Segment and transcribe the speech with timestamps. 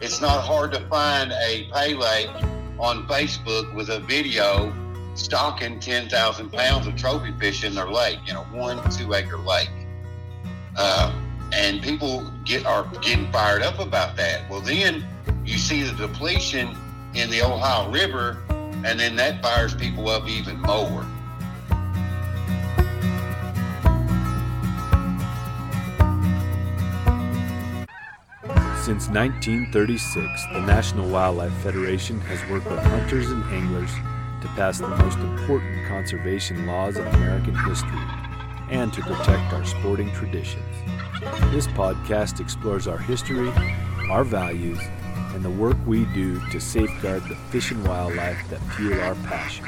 [0.00, 2.28] It's not hard to find a pay lake
[2.78, 4.74] on Facebook with a video
[5.14, 9.70] stocking 10,000 pounds of trophy fish in their lake, in a one, two acre lake.
[10.76, 11.10] Uh,
[11.54, 14.48] and people get are getting fired up about that.
[14.50, 15.06] Well, then
[15.46, 16.76] you see the depletion
[17.14, 21.06] in the Ohio River, and then that fires people up even more.
[28.86, 33.90] Since 1936, the National Wildlife Federation has worked with hunters and anglers
[34.42, 37.98] to pass the most important conservation laws in American history
[38.70, 40.62] and to protect our sporting traditions.
[41.50, 43.50] This podcast explores our history,
[44.08, 44.78] our values,
[45.34, 49.66] and the work we do to safeguard the fish and wildlife that fuel our passions.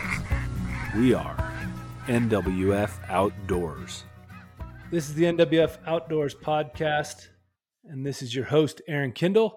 [0.95, 1.35] We are
[2.07, 4.05] NWF Outdoors.
[4.93, 7.27] This is the NWF Outdoors podcast,
[7.89, 9.57] and this is your host, Aaron Kindle.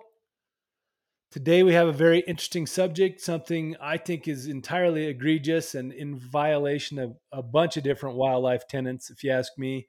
[1.31, 6.17] Today, we have a very interesting subject, something I think is entirely egregious and in
[6.17, 9.87] violation of a bunch of different wildlife tenets, if you ask me.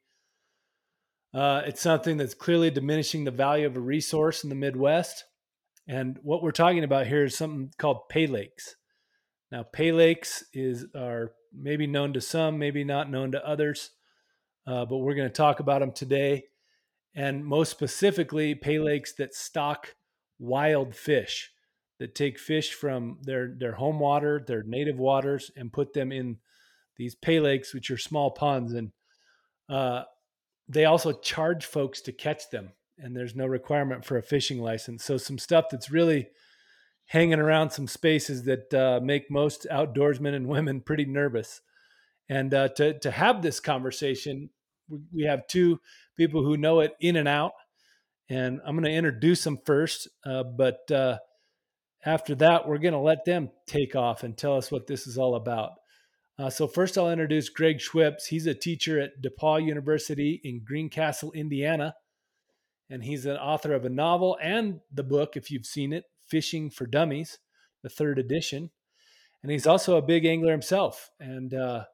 [1.35, 5.25] Uh, it's something that's clearly diminishing the value of a resource in the Midwest.
[5.89, 8.77] And what we're talking about here is something called pay lakes.
[9.51, 13.91] Now, pay lakes is are maybe known to some, maybe not known to others,
[14.67, 16.45] uh, but we're going to talk about them today,
[17.15, 19.95] and most specifically, pay lakes that stock
[20.39, 21.53] wild fish
[21.99, 26.39] that take fish from their their home water, their native waters, and put them in
[26.97, 28.93] these pay lakes, which are small ponds, and
[29.69, 30.03] uh,
[30.69, 35.05] they also charge folks to catch them, and there's no requirement for a fishing license.
[35.05, 36.29] So some stuff that's really
[37.07, 41.61] hanging around some spaces that uh, make most outdoorsmen and women pretty nervous.
[42.29, 44.51] And uh, to to have this conversation,
[45.13, 45.81] we have two
[46.17, 47.53] people who know it in and out
[48.33, 50.09] and I'm going to introduce them first.
[50.25, 51.19] Uh, but uh,
[52.05, 55.19] after that, we're going to let them take off and tell us what this is
[55.19, 55.73] all about.
[56.39, 58.27] Uh, so first, I'll introduce Greg Schwipps.
[58.29, 61.95] He's a teacher at DePauw University in Greencastle, Indiana,
[62.89, 66.71] and he's an author of a novel and the book, if you've seen it, Fishing
[66.71, 67.39] for Dummies,
[67.83, 68.71] the third edition.
[69.43, 71.85] And he's also a big angler himself, and uh,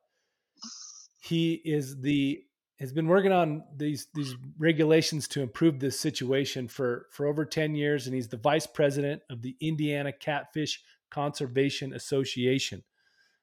[1.20, 2.42] he is the
[2.80, 7.74] has been working on these these regulations to improve this situation for for over 10
[7.74, 12.84] years and he's the vice president of the Indiana Catfish Conservation Association.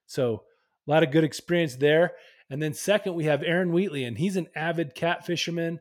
[0.05, 0.43] So,
[0.87, 2.13] a lot of good experience there.
[2.49, 5.79] And then second, we have Aaron Wheatley and he's an avid cat fisherman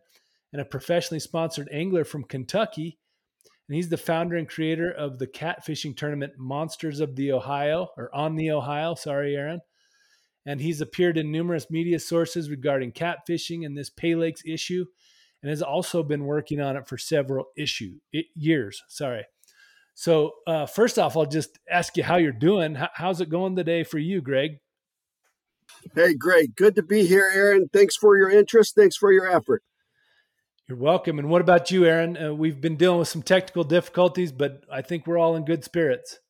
[0.52, 2.98] and a professionally sponsored angler from Kentucky.
[3.68, 8.14] And he's the founder and creator of the catfishing tournament Monsters of the Ohio or
[8.14, 9.60] on the Ohio, sorry Aaron
[10.46, 14.84] and he's appeared in numerous media sources regarding catfishing and this Pay Lakes issue,
[15.42, 18.82] and has also been working on it for several issue it, years.
[18.88, 19.24] Sorry.
[19.94, 22.74] So uh, first off, I'll just ask you how you're doing.
[22.74, 24.58] How, how's it going today for you, Greg?
[25.94, 26.56] Hey, great.
[26.56, 27.68] Good to be here, Aaron.
[27.72, 28.74] Thanks for your interest.
[28.74, 29.62] Thanks for your effort.
[30.68, 31.18] You're welcome.
[31.18, 32.16] And what about you, Aaron?
[32.16, 35.62] Uh, we've been dealing with some technical difficulties, but I think we're all in good
[35.62, 36.20] spirits.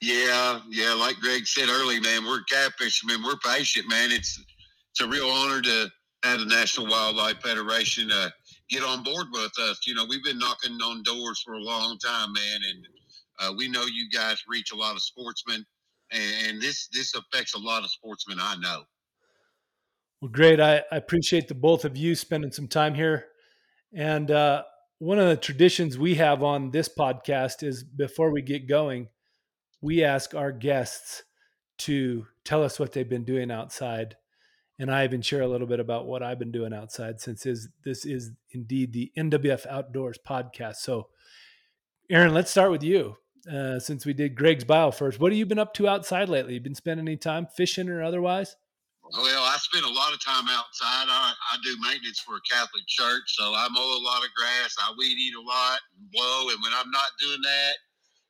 [0.00, 0.94] Yeah, yeah.
[0.94, 3.24] Like Greg said early, man, we're catfishermen.
[3.24, 4.12] We're patient, man.
[4.12, 4.40] It's
[4.90, 5.88] it's a real honor to
[6.24, 8.30] have the National Wildlife Federation uh,
[8.70, 9.80] get on board with us.
[9.86, 12.86] You know, we've been knocking on doors for a long time, man, and
[13.40, 15.64] uh, we know you guys reach a lot of sportsmen,
[16.12, 18.38] and, and this this affects a lot of sportsmen.
[18.40, 18.84] I know.
[20.20, 20.60] Well, great.
[20.60, 23.26] I, I appreciate the both of you spending some time here.
[23.94, 24.64] And uh,
[24.98, 29.08] one of the traditions we have on this podcast is before we get going,
[29.80, 31.22] we ask our guests
[31.78, 34.16] to tell us what they've been doing outside.
[34.80, 37.68] and I even share a little bit about what I've been doing outside since is
[37.84, 40.76] this is indeed the NWF Outdoors podcast.
[40.76, 41.08] So,
[42.10, 43.16] Aaron, let's start with you.
[43.50, 46.54] Uh, since we did Greg's bio first, what have you been up to outside lately?
[46.54, 48.56] You been spending any time fishing or otherwise?
[49.16, 51.08] Well, I spend a lot of time outside.
[51.08, 54.76] I, I do maintenance for a Catholic church, so I mow a lot of grass.
[54.78, 56.50] I weed eat a lot and blow.
[56.50, 57.74] And when I'm not doing that,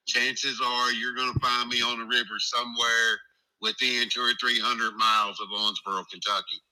[0.09, 3.19] chances are you're going to find me on the river somewhere
[3.61, 6.63] within two or three hundred miles of Owensboro, Kentucky.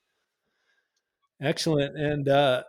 [1.41, 2.63] Excellent, and uh,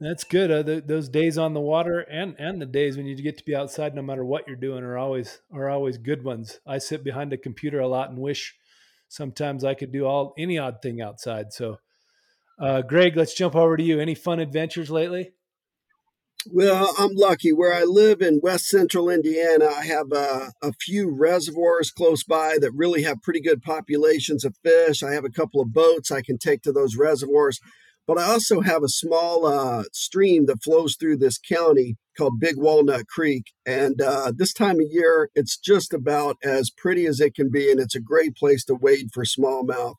[0.00, 0.50] that's good.
[0.50, 3.44] Uh, the, those days on the water and and the days when you get to
[3.44, 6.58] be outside, no matter what you're doing, are always are always good ones.
[6.66, 8.54] I sit behind a computer a lot and wish
[9.08, 11.52] sometimes I could do all any odd thing outside.
[11.52, 11.78] So,
[12.58, 14.00] uh, Greg, let's jump over to you.
[14.00, 15.32] Any fun adventures lately?
[16.50, 17.52] Well, I'm lucky.
[17.52, 22.58] Where I live in west central Indiana, I have uh, a few reservoirs close by
[22.60, 25.02] that really have pretty good populations of fish.
[25.02, 27.60] I have a couple of boats I can take to those reservoirs.
[28.06, 32.56] But I also have a small uh, stream that flows through this county called Big
[32.58, 33.52] Walnut Creek.
[33.64, 37.70] And uh, this time of year, it's just about as pretty as it can be.
[37.70, 39.94] And it's a great place to wade for smallmouth.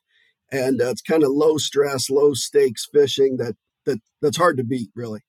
[0.52, 4.64] And uh, it's kind of low stress, low stakes fishing that, that that's hard to
[4.64, 5.22] beat, really.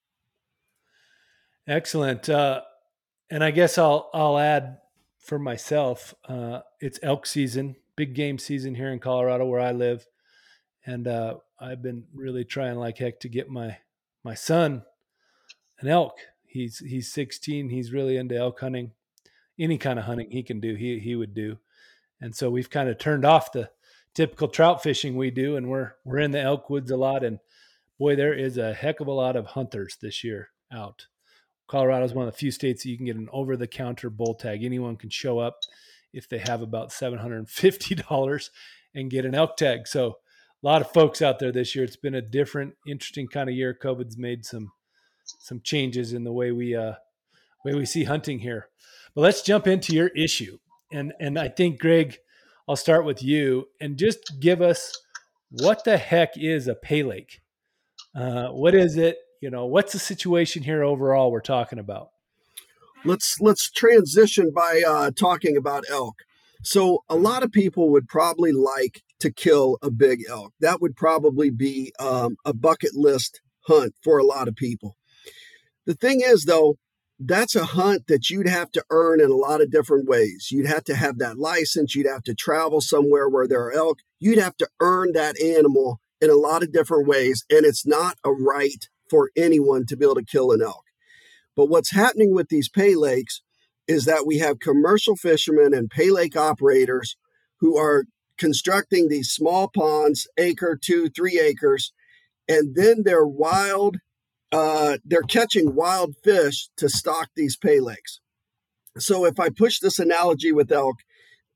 [1.68, 2.30] Excellent.
[2.30, 2.62] Uh,
[3.30, 4.78] and I guess I'll I'll add
[5.20, 6.16] for myself.
[6.28, 10.08] Uh, it's elk season, big game season here in Colorado, where I live,
[10.86, 13.78] and uh, I've been really trying like heck to get my
[14.24, 14.84] my son
[15.80, 16.18] an elk.
[16.46, 17.70] He's he's 16.
[17.70, 18.92] He's really into elk hunting.
[19.60, 21.58] Any kind of hunting he can do, he he would do.
[22.22, 23.70] And so we've kind of turned off the
[24.14, 27.26] typical trout fishing we do, and we're we're in the elk woods a lot.
[27.26, 27.40] And
[28.00, 31.08] boy, there is a heck of a lot of hunters this year out.
[31.68, 34.10] Colorado is one of the few states that you can get an over the counter
[34.10, 34.64] bull tag.
[34.64, 35.60] Anyone can show up
[36.14, 38.50] if they have about $750
[38.96, 39.88] and get an elk tag.
[39.88, 40.18] So
[40.64, 41.84] a lot of folks out there this year.
[41.84, 43.78] It's been a different, interesting kind of year.
[43.80, 44.72] COVID's made some
[45.40, 46.94] some changes in the way we uh
[47.66, 48.70] way we see hunting here.
[49.14, 50.58] But let's jump into your issue.
[50.92, 52.18] And and I think Greg,
[52.68, 54.98] I'll start with you and just give us
[55.50, 57.42] what the heck is a pay lake?
[58.16, 59.18] Uh, what is it?
[59.42, 62.10] You know what's the situation here overall we're talking about?
[63.06, 66.16] Let's let's transition by uh, talking about elk.
[66.64, 70.54] So a lot of people would probably like to kill a big elk.
[70.60, 74.98] That would probably be um, a bucket list hunt for a lot of people.
[75.86, 76.78] The thing is though
[77.20, 80.50] that's a hunt that you'd have to earn in a lot of different ways.
[80.52, 81.96] You'd have to have that license.
[81.96, 84.00] You'd have to travel somewhere where there are elk.
[84.20, 88.18] You'd have to earn that animal in a lot of different ways and it's not
[88.24, 90.84] a right for anyone to be able to kill an elk.
[91.56, 93.42] But what's happening with these pay lakes
[93.88, 97.16] is that we have commercial fishermen and pay lake operators
[97.60, 98.06] who are
[98.38, 101.94] constructing these small ponds, acre, two, three acres,
[102.48, 103.98] and then they're wild,
[104.52, 108.20] uh, they're catching wild fish to stock these pay lakes.
[108.98, 110.98] So if I push this analogy with elk,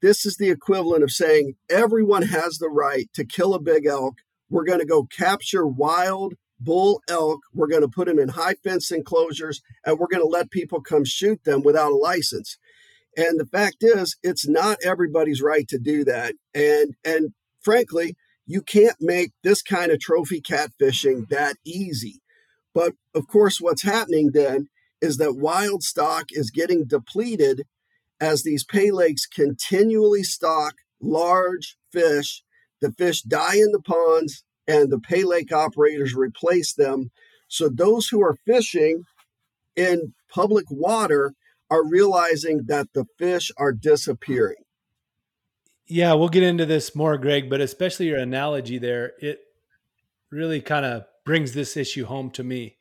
[0.02, 4.16] this is the equivalent of saying everyone has the right to kill a big elk.
[4.50, 7.42] We're going to go capture wild bull elk.
[7.54, 10.82] We're going to put them in high fence enclosures and we're going to let people
[10.82, 12.58] come shoot them without a license.
[13.18, 16.36] And the fact is, it's not everybody's right to do that.
[16.54, 18.16] And and frankly,
[18.46, 22.22] you can't make this kind of trophy catfishing that easy.
[22.74, 24.68] But of course, what's happening then
[25.02, 27.64] is that wild stock is getting depleted
[28.20, 32.44] as these pay lakes continually stock large fish.
[32.80, 37.12] The fish die in the ponds, and the pay lake operators replace them.
[37.50, 39.04] So those who are fishing
[39.76, 41.34] in public water
[41.70, 44.64] are realizing that the fish are disappearing.
[45.88, 49.40] Yeah, we'll get into this more, Greg, but especially your analogy there, it
[50.32, 52.78] really kind of brings this issue home to me,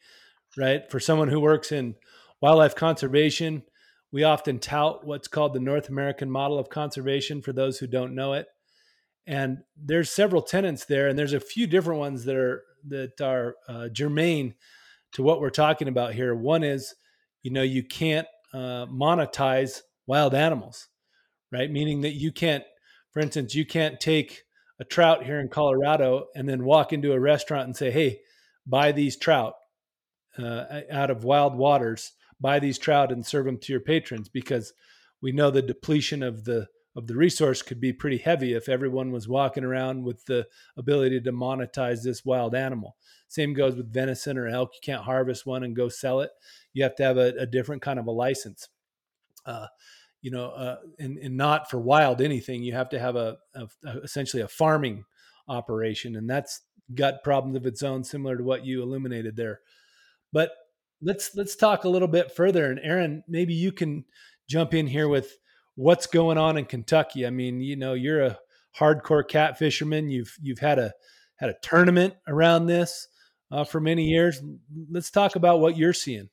[0.57, 0.89] right?
[0.89, 1.97] For someone who works in
[2.41, 3.65] wildlife conservation,
[4.13, 8.15] we often tout what's called the North American model of conservation for those who don't
[8.15, 8.47] know it
[9.31, 13.55] and there's several tenants there and there's a few different ones that are that are
[13.69, 14.55] uh, germane
[15.13, 16.35] to what we're talking about here.
[16.35, 16.95] One is
[17.43, 20.89] you know you can't uh, monetize wild animals
[21.53, 21.71] right?
[21.71, 22.65] Meaning that you can't
[23.13, 24.43] for instance you can't take
[24.79, 28.21] a trout here in colorado and then walk into a restaurant and say hey
[28.67, 29.55] buy these trout
[30.39, 32.13] uh, out of wild waters.
[32.41, 34.73] Buy these trout and serve them to your patrons because
[35.21, 39.13] we know the depletion of the of the resource could be pretty heavy if everyone
[39.13, 42.97] was walking around with the ability to monetize this wild animal.
[43.29, 44.71] Same goes with venison or elk.
[44.75, 46.31] You can't harvest one and go sell it.
[46.73, 48.69] You have to have a, a different kind of a license.
[49.47, 49.67] Uh,
[50.21, 52.63] you know, uh, and, and not for wild anything.
[52.63, 55.05] You have to have a, a, a essentially a farming
[55.49, 56.61] operation, and that's
[56.95, 59.61] gut problems of its own, similar to what you illuminated there.
[60.33, 60.51] But
[61.01, 62.71] let's let's talk a little bit further.
[62.71, 64.05] And Aaron, maybe you can
[64.49, 65.37] jump in here with
[65.75, 67.27] what's going on in Kentucky.
[67.27, 68.39] I mean, you know, you're a
[68.79, 70.11] hardcore cat fisherman.
[70.11, 70.93] You've you've had a
[71.37, 73.09] had a tournament around this
[73.51, 74.43] uh, for many years.
[74.91, 76.29] Let's talk about what you're seeing.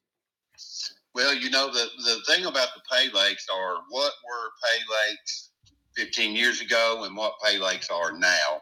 [1.15, 5.51] Well, you know, the, the thing about the pay lakes are what were pay lakes
[5.95, 8.61] 15 years ago and what pay lakes are now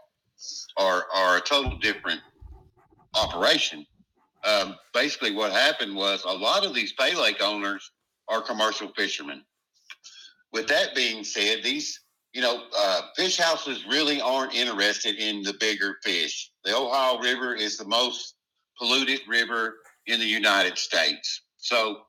[0.77, 2.21] are, are a total different
[3.13, 3.85] operation.
[4.45, 7.91] Um, basically, what happened was a lot of these pay lake owners
[8.29, 9.43] are commercial fishermen.
[10.55, 11.99] With that being said, these
[12.33, 16.49] you know, uh, fish houses really aren't interested in the bigger fish.
[16.63, 18.35] The Ohio River is the most
[18.77, 19.75] polluted river
[20.07, 21.41] in the United States.
[21.57, 22.03] So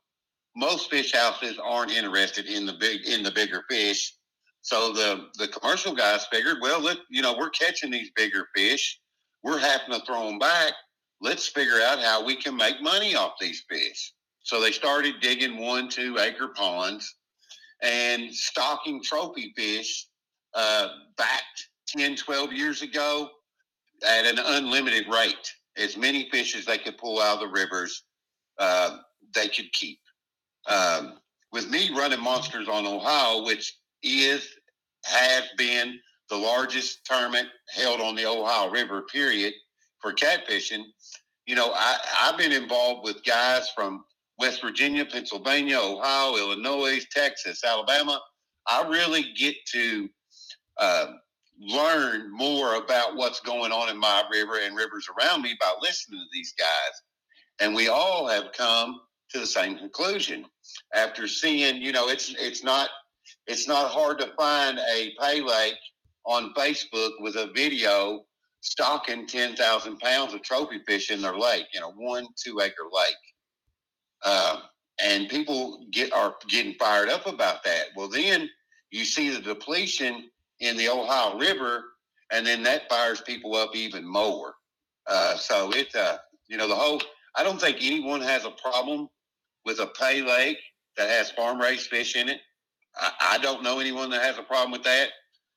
[0.55, 4.15] most fish houses aren't interested in the big in the bigger fish.
[4.63, 9.01] So the the commercial guys figured, well, look, you know, we're catching these bigger fish.
[9.43, 10.73] We're having to throw them back.
[11.21, 14.13] Let's figure out how we can make money off these fish.
[14.45, 17.13] So they started digging one, two acre ponds
[17.83, 20.07] and stocking trophy fish
[20.55, 21.43] uh, back
[21.89, 23.29] 10, 12 years ago
[24.07, 25.53] at an unlimited rate.
[25.77, 28.05] As many fish as they could pull out of the rivers,
[28.59, 28.99] uh,
[29.35, 29.99] they could keep.
[30.69, 31.19] Um,
[31.53, 34.49] with me running Monsters on Ohio, which is
[35.05, 39.55] has been the largest tournament held on the Ohio River, period,
[40.01, 40.83] for catfishing.
[41.47, 44.05] You know, I, I've been involved with guys from
[44.39, 48.21] West Virginia, Pennsylvania, Ohio, Illinois, Texas, Alabama.
[48.69, 50.09] I really get to
[50.79, 51.07] uh,
[51.61, 56.21] learn more about what's going on in my river and rivers around me by listening
[56.21, 57.03] to these guys.
[57.61, 59.01] And we all have come
[59.31, 60.45] to the same conclusion
[60.95, 62.91] after seeing, you know, it's it's not
[63.47, 65.79] it's not hard to find a pay lake
[66.25, 68.25] on Facebook with a video
[68.61, 73.15] stocking 10,000 pounds of trophy fish in their lake, in a one, two acre lake.
[74.27, 74.61] Uh,
[75.03, 77.87] and people get are getting fired up about that.
[77.97, 78.51] Well, then
[78.91, 80.29] you see the depletion
[80.61, 81.85] in the Ohio River,
[82.33, 84.55] and then that fires people up even more.
[85.07, 86.19] Uh, so it's uh,
[86.49, 87.01] you know the whole.
[87.37, 89.09] I don't think anyone has a problem
[89.65, 90.59] with a pay lake
[90.97, 92.41] that has farm raised fish in it.
[92.97, 95.11] I, I don't know anyone that has a problem with that.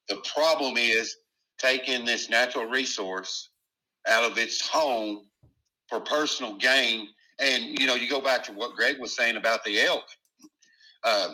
[0.10, 1.16] The problem is
[1.58, 3.50] taking this natural resource
[4.08, 5.26] out of its home
[5.88, 7.08] for personal gain.
[7.40, 10.04] And you know, you go back to what Greg was saying about the elk.
[11.04, 11.30] Uh,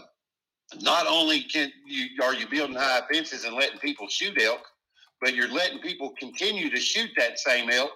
[0.82, 4.62] not only can you are you building high fences and letting people shoot elk,
[5.22, 7.92] but you're letting people continue to shoot that same elk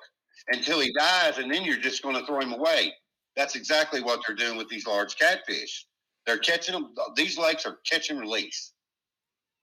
[0.49, 2.93] until he dies, and then you're just going to throw him away.
[3.35, 5.85] That's exactly what they're doing with these large catfish.
[6.25, 6.93] They're catching them.
[7.15, 8.73] These lakes are catch and release.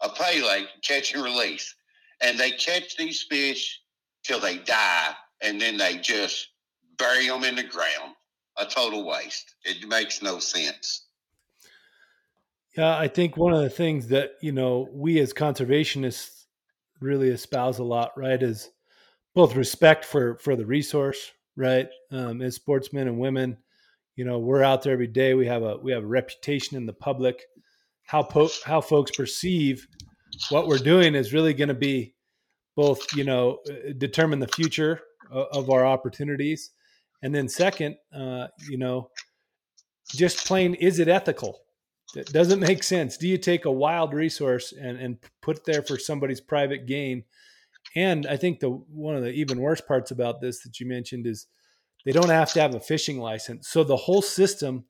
[0.03, 1.75] A pay lake, catch and release,
[2.21, 3.81] and they catch these fish
[4.25, 6.49] till they die, and then they just
[6.99, 8.15] bury them in the ground.
[8.59, 9.55] A total waste.
[9.65, 11.03] It makes no sense.
[12.77, 16.45] Yeah, I think one of the things that, you know, we as conservationists
[17.01, 18.71] really espouse a lot, right, is
[19.35, 21.89] both respect for for the resource, right?
[22.11, 23.57] Um, as sportsmen and women,
[24.15, 25.35] you know, we're out there every day.
[25.35, 27.45] We have a we have a reputation in the public.
[28.05, 29.87] How po- how folks perceive
[30.51, 32.15] what we're doing is really going to be
[32.75, 36.71] both, you know, uh, determine the future of, of our opportunities,
[37.23, 39.11] and then second, uh, you know,
[40.15, 41.61] just plain is it ethical?
[42.15, 43.17] That doesn't make sense.
[43.17, 47.25] Do you take a wild resource and, and put there for somebody's private gain?
[47.95, 51.27] And I think the one of the even worse parts about this that you mentioned
[51.27, 51.47] is
[52.05, 53.69] they don't have to have a fishing license.
[53.69, 54.85] So the whole system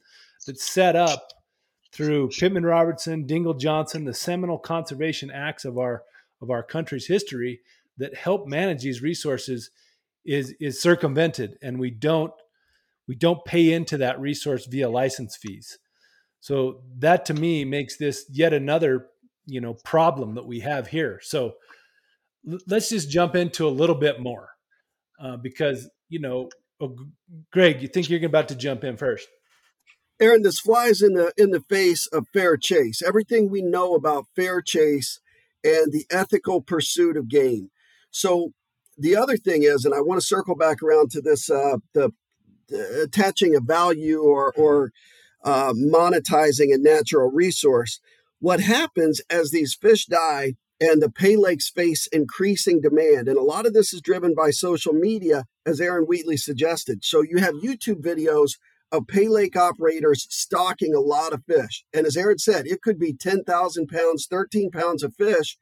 [0.46, 1.28] that's set up
[1.92, 6.02] through Pittman Robertson, Dingell Johnson, the seminal conservation acts of our
[6.42, 7.60] of our country's history
[7.96, 9.70] that help manage these resources
[10.26, 12.32] is is circumvented and we don't
[13.08, 15.78] we don't pay into that resource via license fees.
[16.40, 19.06] So that to me makes this yet another,
[19.46, 21.20] you know, problem that we have here.
[21.22, 21.54] So
[22.50, 24.50] l- let's just jump into a little bit more
[25.20, 26.48] uh, because you know,
[26.80, 26.96] oh,
[27.52, 29.28] Greg, you think you're about to jump in first?
[30.20, 33.02] Aaron, this flies in the in the face of fair chase.
[33.02, 35.20] Everything we know about fair chase
[35.62, 37.70] and the ethical pursuit of game.
[38.10, 38.52] So
[38.98, 42.12] the other thing is, and I want to circle back around to this: uh, the,
[42.68, 44.92] the attaching a value or or
[45.44, 48.00] uh, monetizing a natural resource.
[48.38, 53.42] What happens as these fish die and the pay lakes face increasing demand, and a
[53.42, 57.02] lot of this is driven by social media, as Aaron Wheatley suggested.
[57.02, 58.52] So you have YouTube videos
[58.92, 61.84] of pay lake operators stocking a lot of fish.
[61.92, 65.58] And as Aaron said, it could be 10,000 pounds, 13 pounds of fish.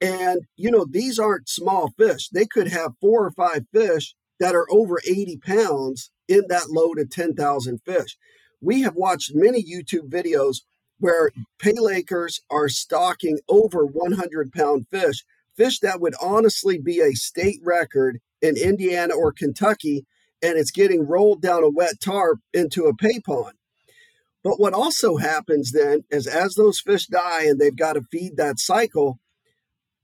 [0.00, 2.28] And, you know, these aren't small fish.
[2.30, 6.98] They could have four or five fish that are over 80 pounds in that load
[6.98, 8.16] of 10,000 fish.
[8.60, 10.58] We have watched many YouTube videos
[10.98, 15.24] where pay lakers are stocking over 100 pound fish,
[15.56, 20.06] fish that would honestly be a state record in Indiana or Kentucky,
[20.42, 23.54] and it's getting rolled down a wet tarp into a pay pond.
[24.42, 28.36] But what also happens then is as those fish die and they've got to feed
[28.36, 29.18] that cycle,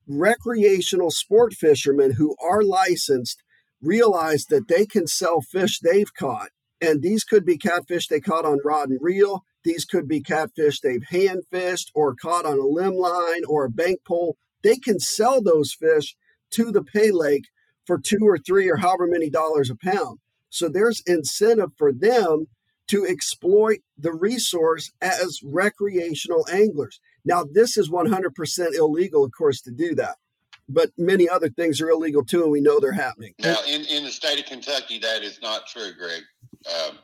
[0.06, 3.42] recreational sport fishermen who are licensed
[3.82, 6.50] realize that they can sell fish they've caught.
[6.80, 9.44] And these could be catfish they caught on rod and reel.
[9.64, 13.70] These could be catfish they've hand fished or caught on a limb line or a
[13.70, 14.36] bank pole.
[14.62, 16.16] They can sell those fish
[16.50, 17.46] to the pay lake
[17.84, 20.18] for two or three or however many dollars a pound.
[20.50, 22.46] So there's incentive for them
[22.88, 27.00] to exploit the resource as recreational anglers.
[27.26, 30.16] Now, this is 100% illegal, of course, to do that.
[30.68, 33.34] But many other things are illegal too, and we know they're happening.
[33.40, 36.22] Now, in, in the state of Kentucky, that is not true, Greg.
[36.66, 36.98] Um,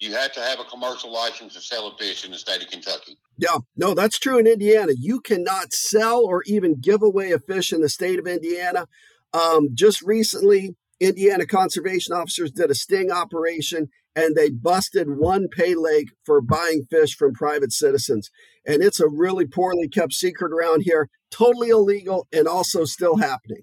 [0.00, 2.70] you have to have a commercial license to sell a fish in the state of
[2.70, 3.18] Kentucky.
[3.36, 4.92] Yeah, no, that's true in Indiana.
[4.96, 8.86] You cannot sell or even give away a fish in the state of Indiana.
[9.34, 15.76] Um, just recently, Indiana conservation officers did a sting operation and they busted one pay
[15.76, 18.30] lake for buying fish from private citizens.
[18.66, 23.62] And it's a really poorly kept secret around here, totally illegal and also still happening.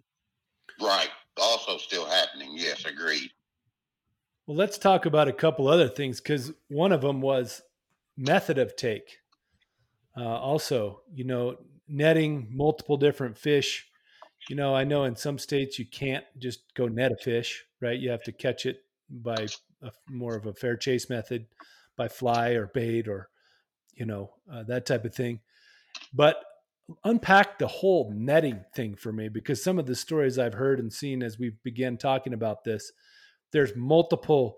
[0.81, 1.09] Right.
[1.35, 2.53] Also still happening.
[2.55, 3.31] Yes, agreed.
[4.47, 7.61] Well, let's talk about a couple other things because one of them was
[8.15, 9.17] method of take.
[10.15, 11.57] Uh, also, you know,
[11.89, 13.89] netting multiple different fish.
[14.49, 17.99] You know, I know in some states you can't just go net a fish, right?
[17.99, 18.77] You have to catch it
[19.09, 19.47] by
[19.81, 21.45] a, more of a fair chase method
[21.97, 23.29] by fly or bait or
[23.93, 25.39] you know uh, that type of thing.
[26.13, 26.43] But
[27.03, 30.93] unpack the whole netting thing for me because some of the stories i've heard and
[30.93, 32.91] seen as we began talking about this
[33.51, 34.57] there's multiple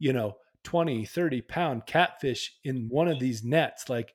[0.00, 4.12] you know 20 30 pound catfish in one of these nets like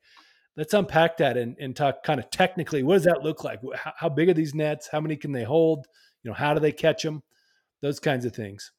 [0.56, 3.60] let's unpack that and, and talk kind of technically what does that look like?
[3.76, 4.90] How, how big are these nets?
[4.92, 5.88] How many can they hold?
[6.24, 7.24] You know how do they catch them
[7.82, 8.72] those kinds of things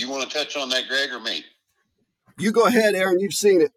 [0.00, 1.44] you want to touch on that, Greg, or me?
[2.38, 3.20] You go ahead, Aaron.
[3.20, 3.72] You've seen it.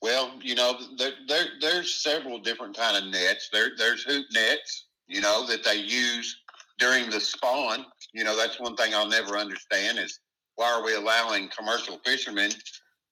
[0.00, 3.48] Well, you know, there, there there's several different kind of nets.
[3.52, 6.40] There there's hoop nets, you know, that they use
[6.78, 7.84] during the spawn.
[8.12, 10.20] You know, that's one thing I'll never understand is
[10.54, 12.50] why are we allowing commercial fishermen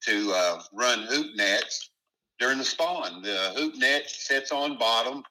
[0.05, 1.91] to uh, run hoop nets
[2.39, 3.21] during the spawn?
[3.21, 5.23] The hoop net sits on bottom,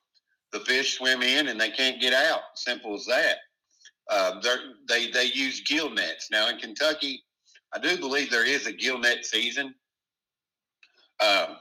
[0.52, 2.40] the fish swim in, and they can't get out.
[2.54, 3.36] Simple as that.
[4.10, 4.40] Uh,
[4.88, 7.22] they they use gill nets now in Kentucky.
[7.74, 9.74] I do believe there is a gill net season.
[11.20, 11.56] Um,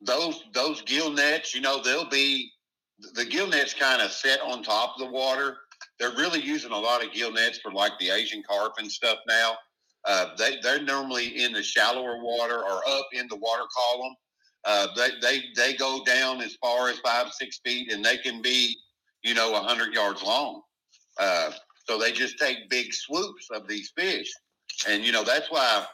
[0.00, 2.50] those those gill nets, you know, they'll be
[3.14, 5.58] the gill nets kind of set on top of the water.
[5.98, 9.18] They're really using a lot of gill nets for like the Asian carp and stuff
[9.28, 9.56] now.
[10.04, 14.14] Uh, they they're normally in the shallower water or up in the water column.
[14.64, 18.42] Uh, they they they go down as far as five six feet, and they can
[18.42, 18.76] be
[19.22, 20.62] you know hundred yards long.
[21.18, 21.50] Uh,
[21.86, 24.30] so they just take big swoops of these fish.
[24.88, 25.84] And, you know, that's why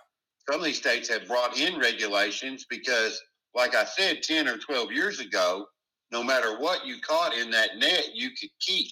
[0.48, 3.20] some of these states have brought in regulations because,
[3.54, 5.66] like I said, 10 or 12 years ago,
[6.12, 8.88] no matter what you caught in that net, you could keep.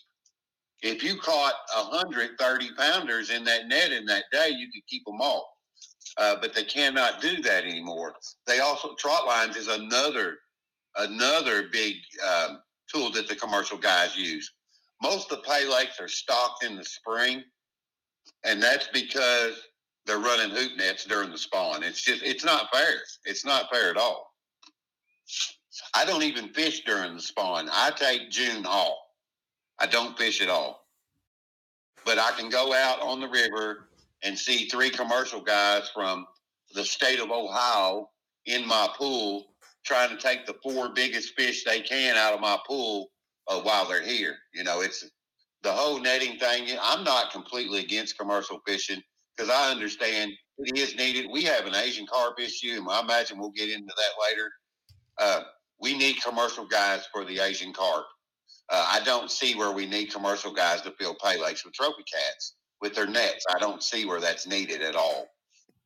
[0.82, 5.20] If you caught 130 pounders in that net in that day, you could keep them
[5.20, 5.48] all.
[6.16, 8.14] Uh, but they cannot do that anymore.
[8.46, 10.38] They also trot lines is another
[10.96, 12.58] another big um,
[12.92, 14.52] tool that the commercial guys use
[15.02, 17.42] most of the pay lakes are stocked in the spring,
[18.44, 19.54] and that's because
[20.06, 21.82] they're running hoop nets during the spawn.
[21.82, 22.94] It's just it's not fair.
[23.24, 24.32] It's not fair at all.
[25.94, 27.68] I don't even fish during the spawn.
[27.72, 28.98] I take June off.
[29.78, 30.86] I don't fish at all.
[32.04, 33.88] But I can go out on the river
[34.22, 36.26] and see three commercial guys from
[36.74, 38.10] the state of Ohio
[38.46, 39.46] in my pool
[39.84, 43.10] trying to take the four biggest fish they can out of my pool
[43.48, 44.36] uh, while they're here.
[44.54, 45.04] You know, it's
[45.62, 46.68] the whole netting thing.
[46.80, 49.02] I'm not completely against commercial fishing
[49.36, 51.26] because I understand it is needed.
[51.30, 54.50] We have an Asian carp issue, and I imagine we'll get into that later.
[55.18, 55.42] Uh,
[55.80, 58.04] we need commercial guys for the Asian carp.
[58.68, 62.02] Uh, I don't see where we need commercial guys to fill pay lakes with trophy
[62.12, 63.44] cats with their nets.
[63.48, 65.28] I don't see where that's needed at all.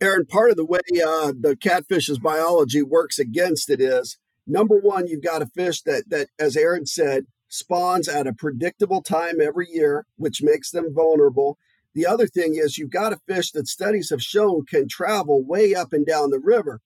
[0.00, 5.06] Aaron, part of the way uh, the catfish's biology works against it is number one,
[5.06, 9.68] you've got a fish that that, as Aaron said, spawns at a predictable time every
[9.70, 11.58] year, which makes them vulnerable.
[11.94, 15.74] The other thing is you've got a fish that studies have shown can travel way
[15.74, 16.80] up and down the river.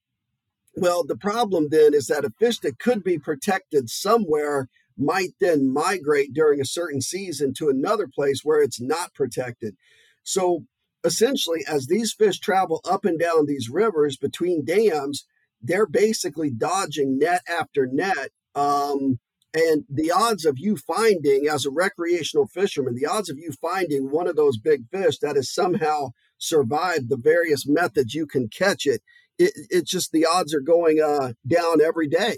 [0.75, 5.73] Well, the problem then is that a fish that could be protected somewhere might then
[5.73, 9.77] migrate during a certain season to another place where it's not protected.
[10.25, 10.65] So
[11.05, 15.27] essentially, as these fish travel up and down these rivers between dams,
[15.63, 18.31] they're basically dodging net after net.
[18.57, 19.21] Um,
[19.57, 24.11] and the odds of you finding, as a recreational fisherman, the odds of you finding
[24.11, 28.85] one of those big fish that has somehow survived the various methods you can catch
[28.85, 29.01] it,
[29.39, 32.37] it it's just the odds are going uh, down every day.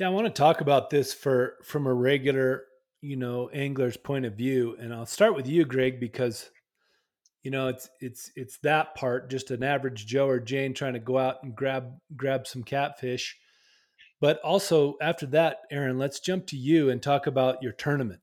[0.00, 2.64] Yeah, I want to talk about this for from a regular,
[3.00, 6.50] you know, angler's point of view, and I'll start with you, Greg, because
[7.44, 10.98] you know it's it's it's that part, just an average Joe or Jane trying to
[10.98, 13.38] go out and grab grab some catfish.
[14.22, 18.20] But also after that, Aaron, let's jump to you and talk about your tournament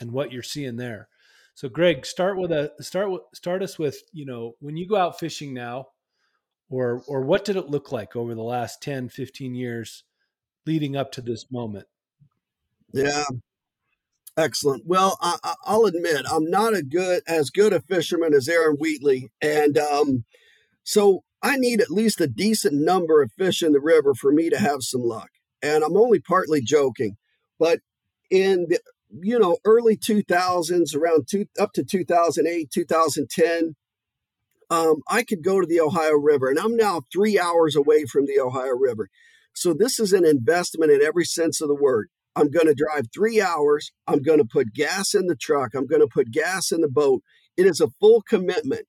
[0.00, 1.06] and what you're seeing there.
[1.54, 5.20] So, Greg, start with a start start us with you know when you go out
[5.20, 5.90] fishing now,
[6.68, 10.02] or or what did it look like over the last 10, 15 years
[10.66, 11.86] leading up to this moment?
[12.92, 13.24] Yeah.
[14.36, 14.86] Excellent.
[14.86, 19.30] Well, I, will admit I'm not a good as good a fisherman as Aaron Wheatley,
[19.40, 20.24] and um,
[20.82, 24.50] so I need at least a decent number of fish in the river for me
[24.50, 25.30] to have some luck.
[25.62, 27.16] And I'm only partly joking,
[27.58, 27.80] but
[28.30, 33.74] in the you know early 2000s, around two, up to 2008, 2010,
[34.70, 38.26] um, I could go to the Ohio River, and I'm now three hours away from
[38.26, 39.08] the Ohio River.
[39.54, 42.08] So this is an investment in every sense of the word.
[42.36, 43.90] I'm going to drive three hours.
[44.06, 45.74] I'm going to put gas in the truck.
[45.74, 47.22] I'm going to put gas in the boat.
[47.56, 48.86] It is a full commitment.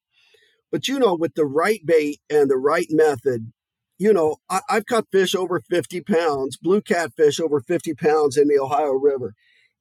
[0.71, 3.51] But you know, with the right bait and the right method,
[3.97, 8.47] you know, I, have caught fish over 50 pounds, blue catfish over 50 pounds in
[8.47, 9.34] the Ohio River.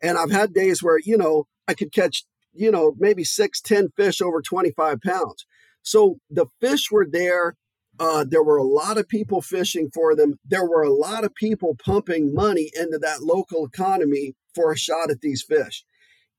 [0.03, 3.91] And I've had days where, you know, I could catch, you know, maybe six, 10
[3.97, 5.47] fish over 25 pounds.
[5.83, 7.55] So the fish were there.
[8.01, 10.39] Uh, there were a lot of people fishing for them.
[10.45, 15.11] There were a lot of people pumping money into that local economy for a shot
[15.11, 15.85] at these fish.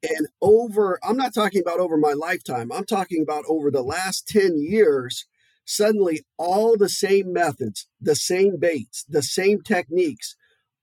[0.01, 4.27] And over, I'm not talking about over my lifetime, I'm talking about over the last
[4.27, 5.25] 10 years,
[5.65, 10.35] suddenly all the same methods, the same baits, the same techniques,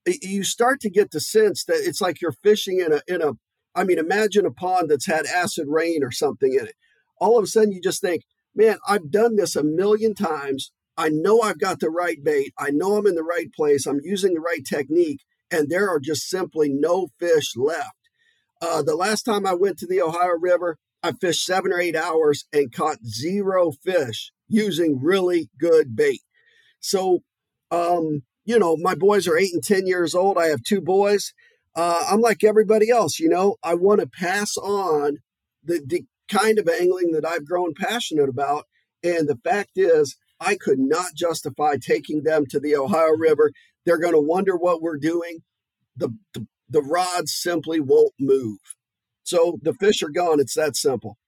[0.06, 3.32] you start to get the sense that it's like you're fishing in a, in a,
[3.74, 6.74] I mean, imagine a pond that's had acid rain or something in it.
[7.20, 8.22] All of a sudden you just think,
[8.54, 10.72] man, I've done this a million times.
[10.96, 12.54] I know I've got the right bait.
[12.58, 13.86] I know I'm in the right place.
[13.86, 15.22] I'm using the right technique.
[15.50, 18.05] And there are just simply no fish left.
[18.60, 21.96] Uh, the last time I went to the Ohio River, I fished seven or eight
[21.96, 26.20] hours and caught zero fish using really good bait.
[26.80, 27.22] So,
[27.70, 30.38] um, you know, my boys are eight and 10 years old.
[30.38, 31.32] I have two boys.
[31.74, 35.18] Uh, I'm like everybody else, you know, I want to pass on
[35.62, 38.64] the, the kind of angling that I've grown passionate about.
[39.04, 43.52] And the fact is, I could not justify taking them to the Ohio River.
[43.84, 45.40] They're going to wonder what we're doing.
[45.96, 48.58] The, the, the rods simply won't move.
[49.22, 50.40] So the fish are gone.
[50.40, 51.18] It's that simple.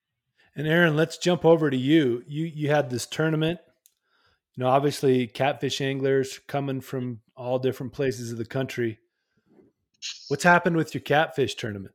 [0.55, 2.24] And Aaron, let's jump over to you.
[2.27, 3.61] You you had this tournament.
[4.57, 8.98] You know, obviously catfish anglers coming from all different places of the country.
[10.29, 11.94] What's happened with your catfish tournament?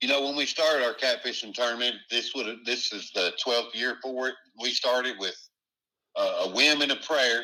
[0.00, 3.96] You know, when we started our catfishing tournament, this would this is the twelfth year
[4.02, 4.34] for it.
[4.60, 5.36] We started with
[6.14, 7.42] uh, a whim and a prayer.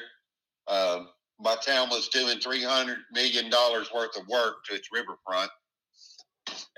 [0.69, 1.05] Uh,
[1.43, 5.51] my town was doing three hundred million dollars worth of work to its riverfront,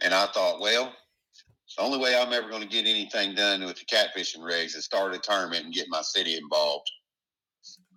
[0.02, 0.92] and I thought, well,
[1.76, 4.84] the only way I'm ever going to get anything done with the catfishing rigs is
[4.84, 6.90] start a tournament and get my city involved.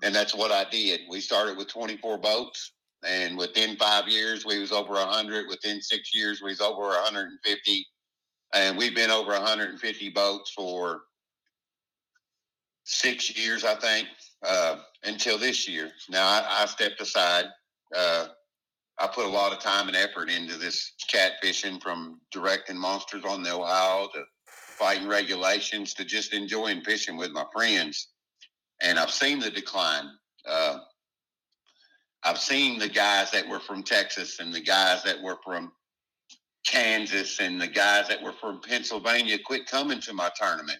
[0.03, 1.01] And that's what I did.
[1.09, 2.71] We started with 24 boats
[3.05, 7.85] and within five years we was over 100 within six years we was over 150
[8.53, 11.01] and we've been over 150 boats for
[12.83, 14.07] six years i think
[14.45, 14.77] uh,
[15.07, 17.45] until this year now i, I stepped aside
[17.95, 18.27] uh,
[18.99, 23.43] i put a lot of time and effort into this catfishing from directing monsters on
[23.43, 28.09] the ohio to fighting regulations to just enjoying fishing with my friends
[28.81, 30.05] and i've seen the decline
[30.47, 30.77] uh,
[32.23, 35.71] I've seen the guys that were from Texas and the guys that were from
[36.65, 40.79] Kansas and the guys that were from Pennsylvania quit coming to my tournament.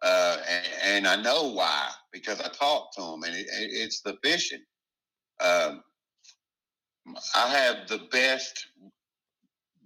[0.00, 4.16] Uh, and, and, I know why because I talked to them, and it, it's the
[4.22, 4.62] fishing.
[5.40, 5.82] Um,
[7.34, 8.68] I have the best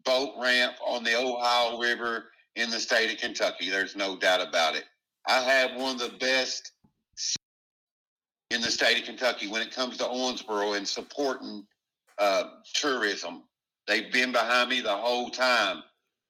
[0.05, 3.71] boat ramp on the Ohio River in the state of Kentucky.
[3.71, 4.85] There's no doubt about it.
[5.27, 6.73] I have one of the best
[8.51, 11.67] in the state of Kentucky when it comes to Owensboro and supporting
[12.19, 12.45] uh,
[12.75, 13.45] tourism.
[13.87, 15.83] They've been behind me the whole time,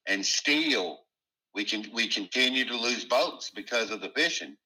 [0.06, 1.00] and still
[1.54, 4.56] we can we continue to lose boats because of the fishing.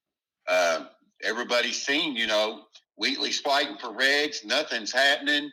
[0.49, 0.87] Uh,
[1.23, 2.63] everybody's seen, you know,
[2.97, 4.45] Wheatley's fighting for regs.
[4.45, 5.51] Nothing's happening.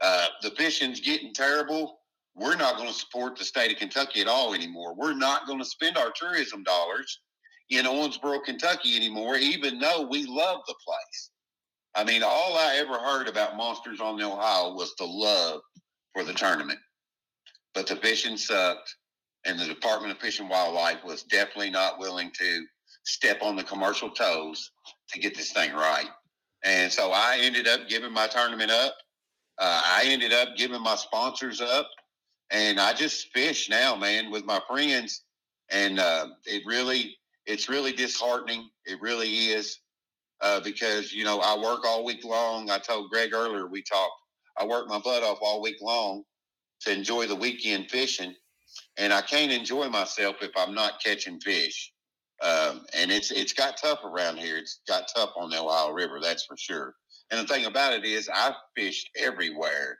[0.00, 1.98] Uh, the fishing's getting terrible.
[2.34, 4.94] We're not going to support the state of Kentucky at all anymore.
[4.94, 7.20] We're not going to spend our tourism dollars
[7.70, 11.30] in Owensboro, Kentucky anymore, even though we love the place.
[11.94, 15.62] I mean, all I ever heard about Monsters on the Ohio was the love
[16.14, 16.78] for the tournament.
[17.74, 18.94] But the fishing sucked,
[19.46, 22.64] and the Department of Fish and Wildlife was definitely not willing to
[23.04, 24.72] step on the commercial toes
[25.10, 26.08] to get this thing right.
[26.64, 28.94] And so I ended up giving my tournament up.
[29.58, 31.88] Uh, I ended up giving my sponsors up,
[32.50, 35.22] and I just fish now, man, with my friends.
[35.70, 38.68] And uh, it really, it's really disheartening.
[38.84, 39.78] It really is
[40.40, 42.70] uh, because you know I work all week long.
[42.70, 44.20] I told Greg earlier we talked.
[44.58, 46.24] I work my butt off all week long
[46.80, 48.34] to enjoy the weekend fishing,
[48.98, 51.92] and I can't enjoy myself if I'm not catching fish.
[52.42, 54.58] Um, and it's it's got tough around here.
[54.58, 56.94] It's got tough on the Ohio River, that's for sure.
[57.30, 59.98] And the thing about it is, I've fished everywhere: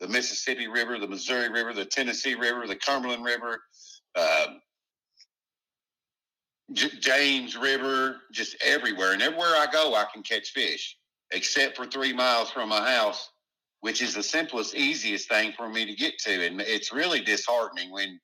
[0.00, 3.60] the Mississippi River, the Missouri River, the Tennessee River, the Cumberland River,
[4.14, 4.46] uh,
[6.72, 9.12] J- James River, just everywhere.
[9.12, 10.96] And everywhere I go, I can catch fish,
[11.32, 13.30] except for three miles from my house,
[13.80, 16.46] which is the simplest, easiest thing for me to get to.
[16.46, 18.20] And it's really disheartening when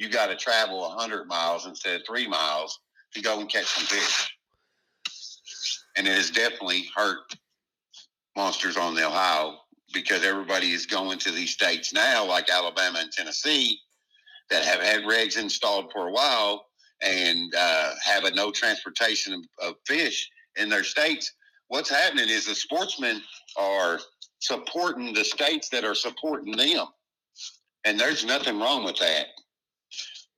[0.00, 2.80] you got to travel 100 miles instead of three miles
[3.12, 4.34] to go and catch some fish.
[5.94, 7.18] And it has definitely hurt
[8.34, 9.58] monsters on the Ohio
[9.92, 13.78] because everybody is going to these states now, like Alabama and Tennessee,
[14.48, 16.64] that have had regs installed for a while
[17.02, 21.30] and uh, have a no transportation of, of fish in their states.
[21.68, 23.20] What's happening is the sportsmen
[23.58, 24.00] are
[24.38, 26.86] supporting the states that are supporting them.
[27.84, 29.26] And there's nothing wrong with that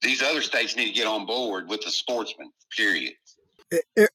[0.03, 3.15] these other states need to get on board with the sportsmen, period.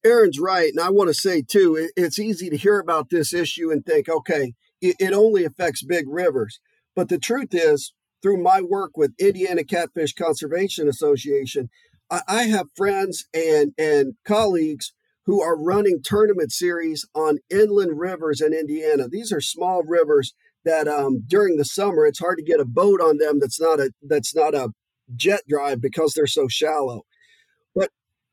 [0.05, 0.69] Aaron's right.
[0.69, 4.07] And I want to say, too, it's easy to hear about this issue and think,
[4.07, 6.59] okay, it only affects big rivers.
[6.95, 11.69] But the truth is, through my work with Indiana Catfish Conservation Association,
[12.09, 14.93] I have friends and, and colleagues
[15.25, 19.07] who are running tournament series on inland rivers in Indiana.
[19.09, 23.01] These are small rivers that um, during the summer it's hard to get a boat
[23.01, 24.69] on them that's not a that's not a
[25.15, 27.03] jet drive because they're so shallow.
[27.75, 27.89] But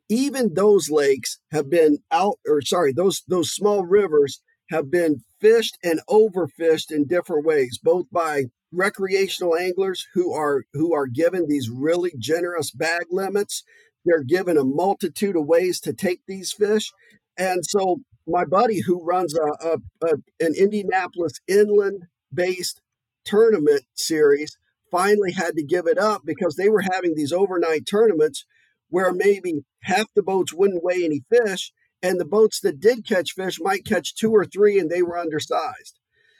[0.08, 5.76] even those lakes have been out, or sorry, those those small rivers have been fished
[5.82, 11.70] and overfished in different ways, both by recreational anglers who are who are given these
[11.70, 13.62] really generous bag limits.
[14.04, 16.92] They're given a multitude of ways to take these fish,
[17.38, 22.80] and so my buddy who runs a, a, a an Indianapolis inland based
[23.24, 24.56] tournament series
[24.94, 28.44] finally had to give it up because they were having these overnight tournaments
[28.90, 33.32] where maybe half the boats wouldn't weigh any fish, and the boats that did catch
[33.32, 35.98] fish might catch two or three and they were undersized.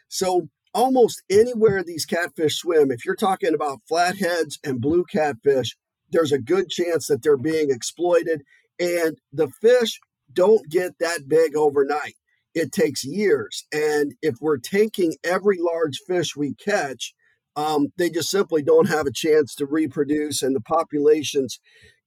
[0.08, 5.76] So, almost anywhere these catfish swim, if you're talking about flatheads and blue catfish,
[6.10, 8.42] there's a good chance that they're being exploited.
[8.78, 9.98] And the fish
[10.32, 12.14] don't get that big overnight.
[12.54, 13.64] It takes years.
[13.72, 17.14] And if we're taking every large fish we catch
[17.56, 21.60] um, they just simply don't have a chance to reproduce, and the population's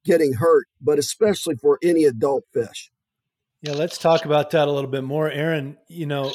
[0.06, 2.92] getting hurt, but especially for any adult fish.
[3.62, 5.78] Yeah, let's talk about that a little bit more, Aaron.
[5.88, 6.34] You know,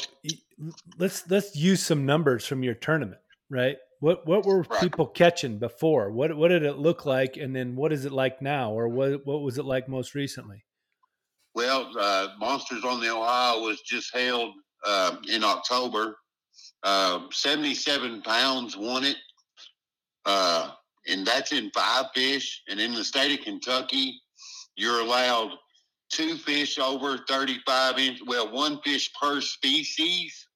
[0.97, 3.77] let's let's use some numbers from your tournament, right?
[3.99, 6.11] What what were people catching before?
[6.11, 9.25] What what did it look like, and then what is it like now, or what
[9.25, 10.65] what was it like most recently?
[11.55, 14.53] Well, uh, Monsters on the Ohio was just held
[14.85, 16.17] uh, in October,
[16.83, 19.17] uh, 77 pounds won it.
[20.25, 20.71] Uh,
[21.07, 22.61] and that's in five fish.
[22.67, 24.21] And in the state of Kentucky,
[24.75, 25.51] you're allowed
[26.09, 28.19] two fish over 35 inch.
[28.25, 30.47] Well, one fish per species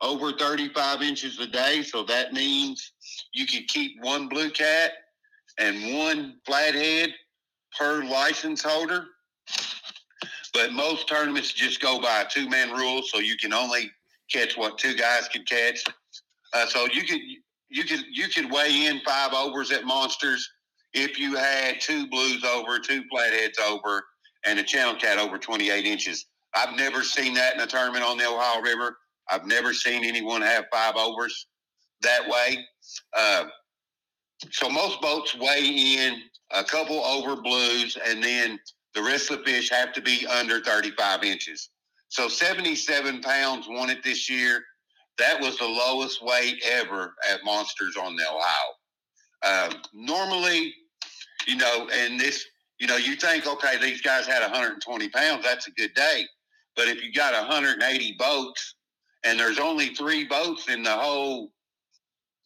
[0.00, 1.82] over 35 inches a day.
[1.82, 2.92] So that means
[3.32, 4.92] you can keep one blue cat
[5.58, 7.14] and one flathead
[7.78, 9.04] per license holder.
[10.52, 13.02] But most tournaments just go by a two man rule.
[13.02, 13.90] So you can only
[14.30, 15.84] catch what two guys could catch.
[16.52, 17.20] Uh, so you could
[17.68, 20.48] you could you could weigh in five overs at Monsters
[20.92, 24.04] if you had two blues over, two flatheads over,
[24.44, 26.26] and a channel cat over 28 inches.
[26.54, 28.96] I've never seen that in a tournament on the Ohio River.
[29.30, 31.46] I've never seen anyone have five overs
[32.02, 32.64] that way.
[33.16, 33.44] Uh,
[34.52, 38.58] so most boats weigh in a couple over blues, and then
[38.94, 41.70] the rest of the fish have to be under 35 inches.
[42.08, 44.62] So 77 pounds won it this year.
[45.18, 49.70] That was the lowest weight ever at Monsters on the Ohio.
[49.72, 50.74] Um, normally,
[51.46, 52.44] you know, and this,
[52.78, 55.44] you know, you think, okay, these guys had 120 pounds.
[55.44, 56.24] That's a good day.
[56.74, 58.74] But if you got 180 boats
[59.24, 61.50] and there's only three boats in the whole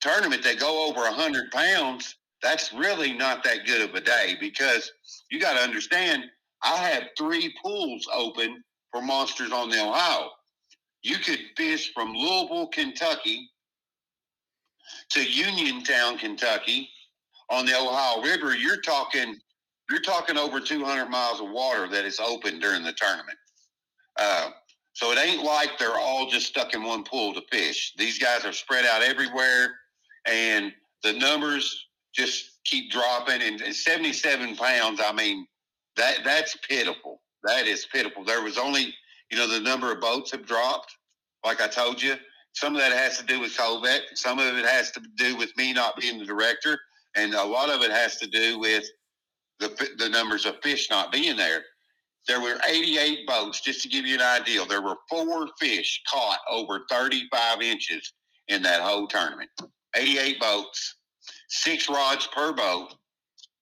[0.00, 4.90] tournament that go over 100 pounds, that's really not that good of a day because
[5.30, 6.24] you got to understand,
[6.62, 10.30] I have three pools open for Monsters on the Ohio.
[11.02, 13.50] You could fish from Louisville, Kentucky
[15.10, 16.88] to Uniontown, Kentucky
[17.48, 18.54] on the Ohio River.
[18.54, 19.36] You're talking
[19.90, 23.36] you're talking over 200 miles of water that is open during the tournament.
[24.16, 24.50] Uh,
[24.92, 27.94] so it ain't like they're all just stuck in one pool to fish.
[27.96, 29.74] These guys are spread out everywhere,
[30.26, 30.72] and
[31.02, 33.42] the numbers just keep dropping.
[33.42, 35.46] And 77 pounds, I mean,
[35.96, 37.20] that that's pitiful.
[37.44, 38.24] That is pitiful.
[38.24, 38.94] There was only,
[39.30, 40.96] you know, the number of boats have dropped.
[41.44, 42.16] Like I told you,
[42.54, 44.00] some of that has to do with COVID.
[44.14, 46.78] Some of it has to do with me not being the director,
[47.16, 48.84] and a lot of it has to do with
[49.58, 51.64] the the numbers of fish not being there.
[52.28, 54.64] There were 88 boats, just to give you an idea.
[54.66, 58.12] There were four fish caught over 35 inches
[58.48, 59.48] in that whole tournament.
[59.96, 60.96] 88 boats,
[61.48, 62.94] six rods per boat,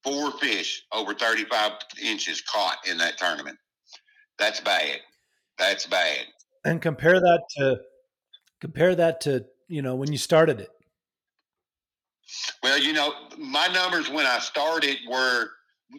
[0.02, 3.56] four fish over 35 inches caught in that tournament.
[4.38, 5.01] That's bad.
[5.59, 6.27] That's bad.
[6.64, 7.81] And compare that to
[8.61, 10.70] compare that to, you know, when you started it.
[12.62, 15.51] Well, you know, my numbers when I started were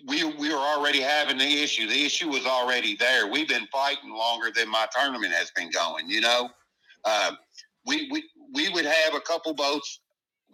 [0.08, 1.88] we we were already having the issue.
[1.88, 3.28] The issue was already there.
[3.28, 6.10] We've been fighting longer than my tournament has been going.
[6.10, 6.49] You know,
[7.06, 7.32] uh,
[7.86, 8.23] we we
[8.54, 10.02] we would have a couple boats,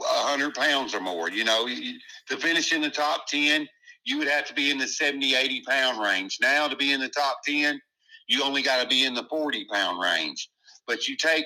[0.02, 1.30] hundred pounds or more.
[1.30, 3.68] You know, to finish in the top ten,
[4.06, 6.38] you would have to be in the 70, 80 pound range.
[6.42, 7.82] Now to be in the top ten,
[8.28, 10.50] you only got to be in the forty pound range.
[10.88, 11.46] But you take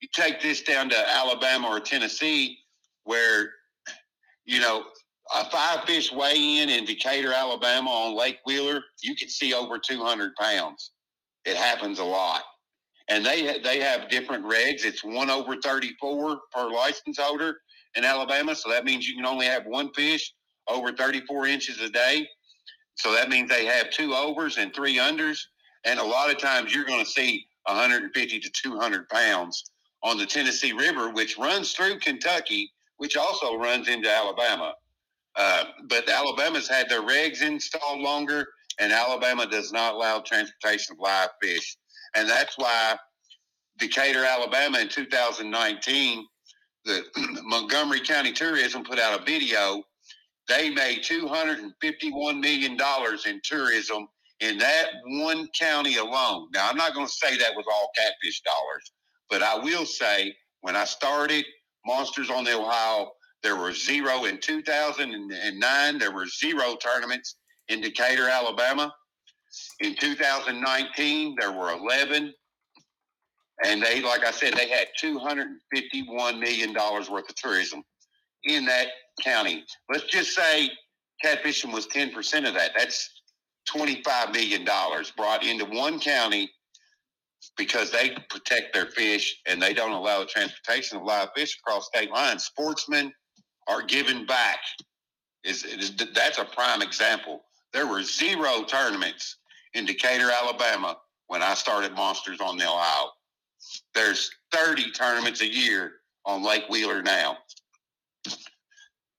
[0.00, 2.58] you take this down to Alabama or Tennessee,
[3.04, 3.50] where
[4.44, 4.84] you know
[5.34, 9.78] a five fish weigh in in Decatur, Alabama on Lake Wheeler, you can see over
[9.78, 10.92] 200 pounds.
[11.44, 12.42] It happens a lot.
[13.08, 14.84] And they they have different regs.
[14.84, 17.56] It's one over 34 per license holder
[17.94, 18.54] in Alabama.
[18.54, 20.32] So that means you can only have one fish
[20.68, 22.28] over 34 inches a day.
[22.96, 25.38] So that means they have two overs and three unders.
[25.84, 29.64] And a lot of times you're going to see 150 to 200 pounds
[30.02, 34.74] on the Tennessee River, which runs through Kentucky, which also runs into Alabama.
[35.36, 38.46] Uh, but Alabama's had their regs installed longer,
[38.78, 41.76] and Alabama does not allow transportation of live fish.
[42.14, 42.96] And that's why
[43.78, 46.26] Decatur, Alabama in 2019,
[46.84, 47.02] the
[47.42, 49.82] Montgomery County Tourism put out a video.
[50.48, 52.78] They made $251 million
[53.26, 54.08] in tourism
[54.40, 56.48] in that one county alone.
[56.52, 58.92] Now, I'm not going to say that was all catfish dollars,
[59.30, 61.44] but I will say when I started
[61.86, 65.98] Monsters on the Ohio, there were zero in 2009.
[65.98, 67.36] There were zero tournaments
[67.68, 68.92] in Decatur, Alabama.
[69.80, 72.32] In 2019, there were 11.
[73.64, 77.82] And they, like I said, they had $251 million worth of tourism
[78.46, 78.88] in that
[79.22, 79.64] county.
[79.90, 80.70] Let's just say
[81.24, 82.14] catfishing was 10%
[82.48, 82.72] of that.
[82.76, 83.10] That's
[83.68, 84.64] $25 million
[85.16, 86.50] brought into one county
[87.56, 91.86] because they protect their fish and they don't allow the transportation of live fish across
[91.86, 92.44] state lines.
[92.44, 93.12] Sportsmen
[93.68, 94.58] are giving back.
[95.44, 97.42] Is, is that's a prime example.
[97.72, 99.36] There were zero tournaments
[99.74, 103.10] in Decatur, Alabama, when I started Monsters on the Ohio.
[103.94, 105.92] There's 30 tournaments a year
[106.24, 107.38] on Lake Wheeler now.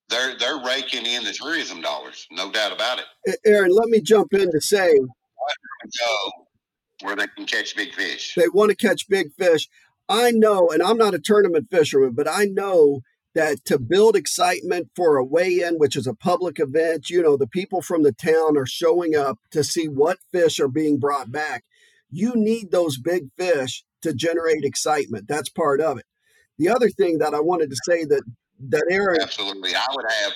[0.09, 3.39] They're they're raking in the tourism dollars, no doubt about it.
[3.45, 6.31] Aaron, let me jump in to say go
[7.01, 8.35] where they can catch big fish.
[8.35, 9.67] They want to catch big fish.
[10.07, 13.01] I know, and I'm not a tournament fisherman, but I know
[13.33, 17.47] that to build excitement for a weigh-in, which is a public event, you know, the
[17.47, 21.65] people from the town are showing up to see what fish are being brought back.
[22.09, 25.27] You need those big fish to generate excitement.
[25.27, 26.05] That's part of it.
[26.57, 28.23] The other thing that I wanted to say that
[28.69, 30.33] that Aaron absolutely, I would have,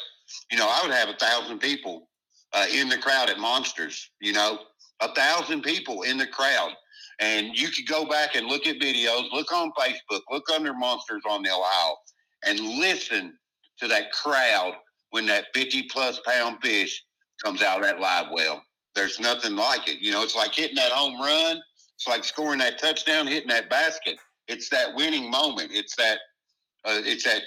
[0.51, 2.09] you know, I would have a thousand people
[2.53, 4.11] uh, in the crowd at Monsters.
[4.19, 4.59] You know,
[5.01, 6.71] a thousand people in the crowd.
[7.19, 11.23] And you could go back and look at videos, look on Facebook, look under Monsters
[11.29, 11.95] on the Ohio,
[12.45, 13.37] and listen
[13.79, 14.75] to that crowd
[15.09, 17.03] when that 50 plus pound fish
[17.43, 18.61] comes out of that live well.
[18.95, 19.99] There's nothing like it.
[19.99, 21.61] You know, it's like hitting that home run.
[21.95, 24.17] It's like scoring that touchdown, hitting that basket.
[24.47, 25.71] It's that winning moment.
[25.73, 26.19] It's that,
[26.85, 27.41] uh, it's that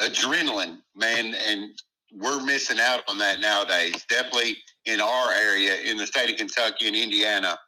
[0.00, 1.34] adrenaline, man.
[1.48, 1.70] And
[2.14, 4.04] we're missing out on that nowadays.
[4.08, 7.58] Definitely in our area, in the state of Kentucky and Indiana,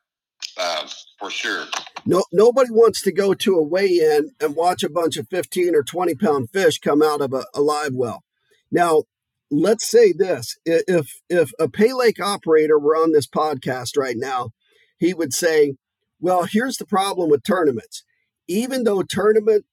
[0.59, 1.67] uh, for sure.
[2.07, 5.83] No, nobody wants to go to a weigh-in and watch a bunch of 15 or
[5.83, 8.25] 20 pound fish come out of a, a live well.
[8.71, 9.05] Now,
[9.51, 14.51] let's say this: if if a pay lake operator were on this podcast right now,
[14.99, 15.75] he would say,
[16.21, 18.05] "Well, here's the problem with tournaments.
[18.49, 19.65] even though tournament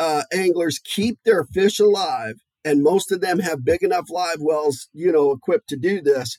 [0.00, 4.88] uh, anglers keep their fish alive, and most of them have big enough live wells,
[4.92, 6.38] you know, equipped to do this,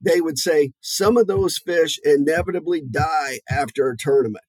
[0.00, 4.44] they would say some of those fish inevitably die after a tournament.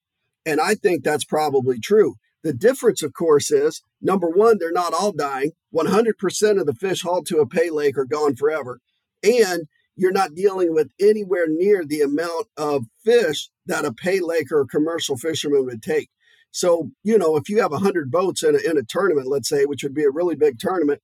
[0.46, 2.16] And I think that's probably true.
[2.44, 5.52] The difference, of course, is number one, they're not all dying.
[5.74, 8.80] 100% of the fish hauled to a pay lake are gone forever.
[9.24, 14.52] And you're not dealing with anywhere near the amount of fish that a pay lake
[14.52, 16.10] or a commercial fisherman would take.
[16.54, 19.66] So, you know, if you have 100 boats in a, in a tournament, let's say,
[19.66, 21.02] which would be a really big tournament,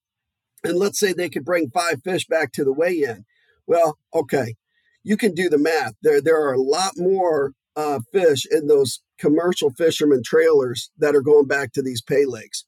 [0.63, 3.25] and let's say they could bring five fish back to the weigh in.
[3.65, 4.55] Well, okay,
[5.03, 5.95] you can do the math.
[6.03, 11.21] There, there are a lot more uh, fish in those commercial fishermen trailers that are
[11.21, 12.65] going back to these pay lakes.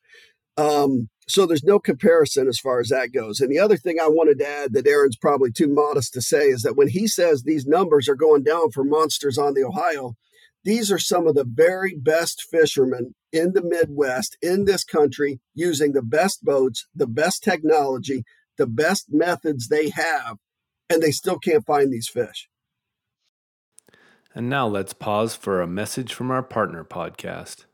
[0.57, 3.41] Um, so there's no comparison as far as that goes.
[3.41, 6.47] And the other thing I wanted to add that Aaron's probably too modest to say
[6.47, 10.15] is that when he says these numbers are going down for monsters on the Ohio,
[10.63, 15.93] these are some of the very best fishermen in the Midwest, in this country, using
[15.93, 18.23] the best boats, the best technology,
[18.57, 20.37] the best methods they have,
[20.89, 22.47] and they still can't find these fish.
[24.33, 27.65] And now let's pause for a message from our partner podcast.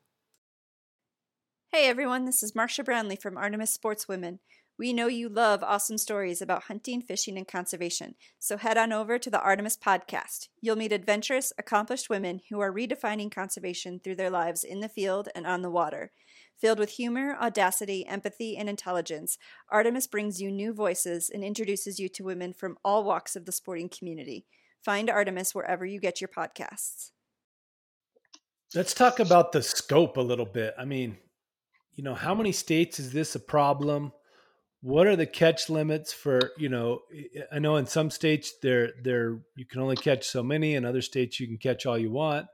[1.71, 4.39] Hey everyone, this is Marcia Brownlee from Artemis Sportswomen.
[4.79, 9.17] We know you love awesome stories about hunting, fishing, and conservation, so head on over
[9.17, 10.49] to the Artemis Podcast.
[10.61, 15.29] You'll meet adventurous, accomplished women who are redefining conservation through their lives in the field
[15.33, 16.11] and on the water.
[16.61, 19.39] Filled with humor, audacity, empathy, and intelligence,
[19.71, 23.51] Artemis brings you new voices and introduces you to women from all walks of the
[23.51, 24.45] sporting community.
[24.85, 27.09] Find Artemis wherever you get your podcasts.
[28.75, 30.75] Let's talk about the scope a little bit.
[30.77, 31.17] I mean,
[31.95, 34.11] you know, how many states is this a problem?
[34.81, 36.99] What are the catch limits for, you know,
[37.51, 41.01] I know in some states there there you can only catch so many, in other
[41.01, 42.45] states you can catch all you want.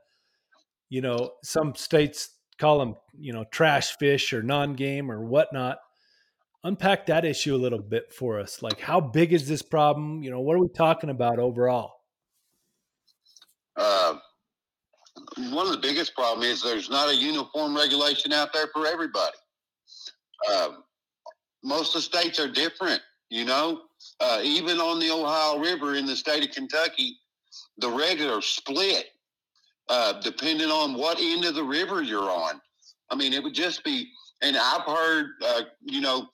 [0.88, 5.78] You know, some states call them, you know, trash fish or non-game or whatnot.
[6.62, 8.62] Unpack that issue a little bit for us.
[8.62, 10.22] Like how big is this problem?
[10.22, 11.92] You know, what are we talking about overall?
[13.76, 14.16] Uh,
[15.50, 19.36] one of the biggest problems is there's not a uniform regulation out there for everybody.
[20.50, 20.83] Um,
[21.64, 23.00] most of the states are different,
[23.30, 23.82] you know.
[24.20, 27.16] Uh, even on the Ohio River in the state of Kentucky,
[27.78, 29.06] the regs are split
[29.88, 32.60] uh, depending on what end of the river you're on.
[33.10, 34.10] I mean, it would just be,
[34.42, 36.28] and I've heard, uh, you know,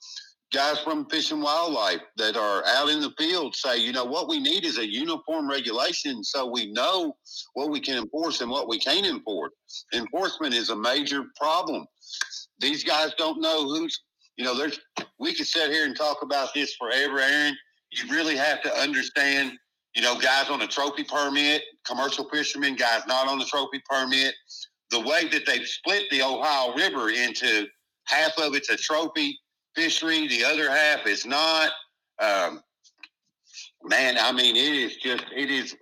[0.53, 4.27] guys from Fish and Wildlife that are out in the field say, you know, what
[4.27, 7.15] we need is a uniform regulation so we know
[7.53, 9.51] what we can enforce and what we can't enforce.
[9.93, 11.85] Enforcement is a major problem.
[12.59, 13.99] These guys don't know who's,
[14.37, 14.79] you know, there's,
[15.19, 17.55] we could sit here and talk about this forever, Aaron.
[17.91, 19.53] You really have to understand,
[19.95, 24.33] you know, guys on a trophy permit, commercial fishermen, guys not on the trophy permit,
[24.89, 27.67] the way that they've split the Ohio River into
[28.05, 29.37] half of it's a trophy
[29.75, 31.71] fishery, the other half is not.
[32.21, 32.61] Um,
[33.83, 35.75] man, I mean, it is just it is.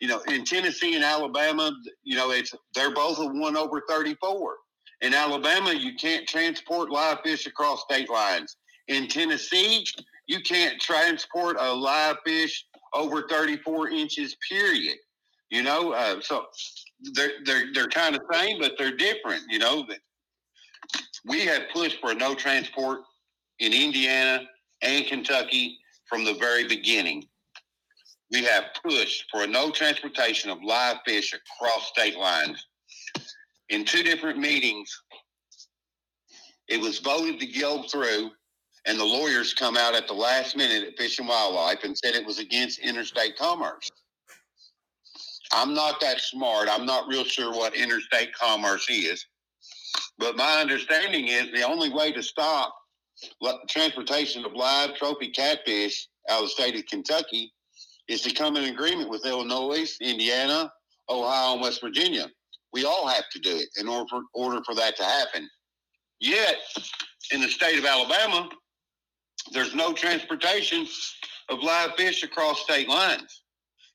[0.00, 1.72] You know, in Tennessee and Alabama,
[2.02, 4.56] you know, it's they're both a one over thirty four.
[5.00, 8.56] In Alabama, you can't transport live fish across state lines.
[8.88, 9.84] In Tennessee,
[10.26, 14.96] you can't transport a live fish over 34 inches, period.
[15.50, 16.46] You know, uh, so
[17.12, 19.42] they're, they're, they're kind of same, but they're different.
[19.48, 19.84] You know,
[21.24, 23.00] we have pushed for no transport
[23.58, 24.44] in Indiana
[24.82, 25.78] and Kentucky
[26.08, 27.24] from the very beginning.
[28.30, 32.64] We have pushed for no transportation of live fish across state lines.
[33.68, 34.90] In two different meetings,
[36.68, 38.30] it was voted to go through,
[38.86, 42.14] and the lawyers come out at the last minute at Fish and Wildlife and said
[42.14, 43.90] it was against interstate commerce.
[45.52, 46.68] I'm not that smart.
[46.70, 49.24] I'm not real sure what interstate commerce is.
[50.18, 52.74] But my understanding is the only way to stop
[53.68, 57.52] transportation of live trophy catfish out of the state of Kentucky
[58.08, 60.70] is to come in agreement with Illinois, Indiana,
[61.08, 62.26] Ohio, and West Virginia.
[62.74, 65.48] We all have to do it in order for, order for that to happen.
[66.20, 66.56] Yet,
[67.32, 68.50] in the state of Alabama,
[69.52, 70.86] there's no transportation
[71.48, 73.42] of live fish across state lines.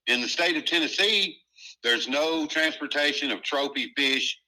[0.08, 1.38] In the state of Tennessee,
[1.84, 4.40] there's no transportation of trophy fish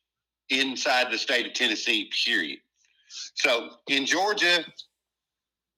[0.49, 2.59] inside the state of Tennessee, period.
[3.35, 4.63] So in Georgia,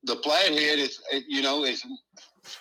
[0.04, 1.84] the flathead is, you know, is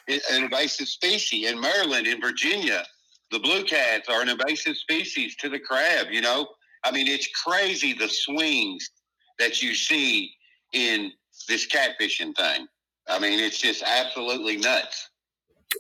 [0.09, 1.51] an invasive species.
[1.51, 2.85] In Maryland, in Virginia,
[3.33, 6.09] the blue cats are an invasive species to the crab.
[6.11, 6.47] You know,
[6.85, 8.89] I mean, it's crazy the swings
[9.39, 10.33] that you see
[10.73, 11.11] in
[11.49, 12.67] this catfishing thing.
[13.09, 15.09] I mean, it's just absolutely nuts.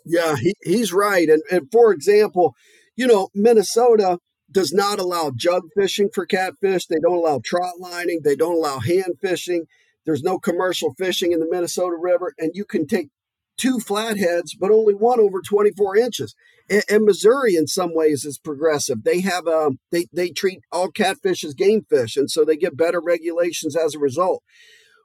[0.04, 1.28] Yeah, he, he's right.
[1.28, 2.54] And, and for example,
[2.96, 4.18] you know, Minnesota,
[4.52, 6.86] does not allow jug fishing for catfish.
[6.86, 8.20] They don't allow trot lining.
[8.22, 9.64] They don't allow hand fishing.
[10.04, 13.08] There's no commercial fishing in the Minnesota River, and you can take
[13.56, 16.34] two flatheads, but only one over 24 inches.
[16.68, 19.04] And, and Missouri, in some ways, is progressive.
[19.04, 22.76] They have um, they they treat all catfish as game fish, and so they get
[22.76, 24.42] better regulations as a result.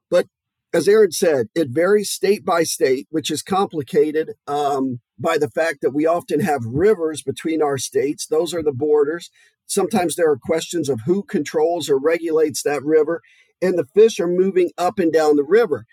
[0.09, 0.27] But
[0.73, 5.79] as Aaron said, it varies state by state, which is complicated um, by the fact
[5.81, 8.27] that we often have rivers between our states.
[8.27, 9.29] Those are the borders.
[9.65, 13.21] Sometimes there are questions of who controls or regulates that river,
[13.61, 15.85] and the fish are moving up and down the river.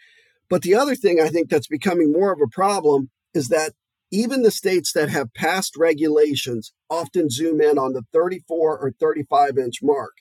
[0.49, 3.73] But the other thing I think that's becoming more of a problem is that
[4.11, 9.59] even the states that have passed regulations often zoom in on the 34 or 35
[9.59, 10.13] inch mark.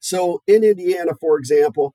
[0.00, 1.94] So in Indiana, for example,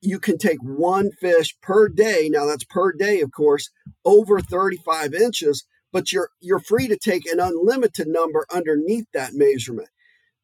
[0.00, 2.28] you can take one fish per day.
[2.30, 3.70] Now that's per day, of course,
[4.04, 9.88] over 35 inches, but you're you're free to take an unlimited number underneath that measurement.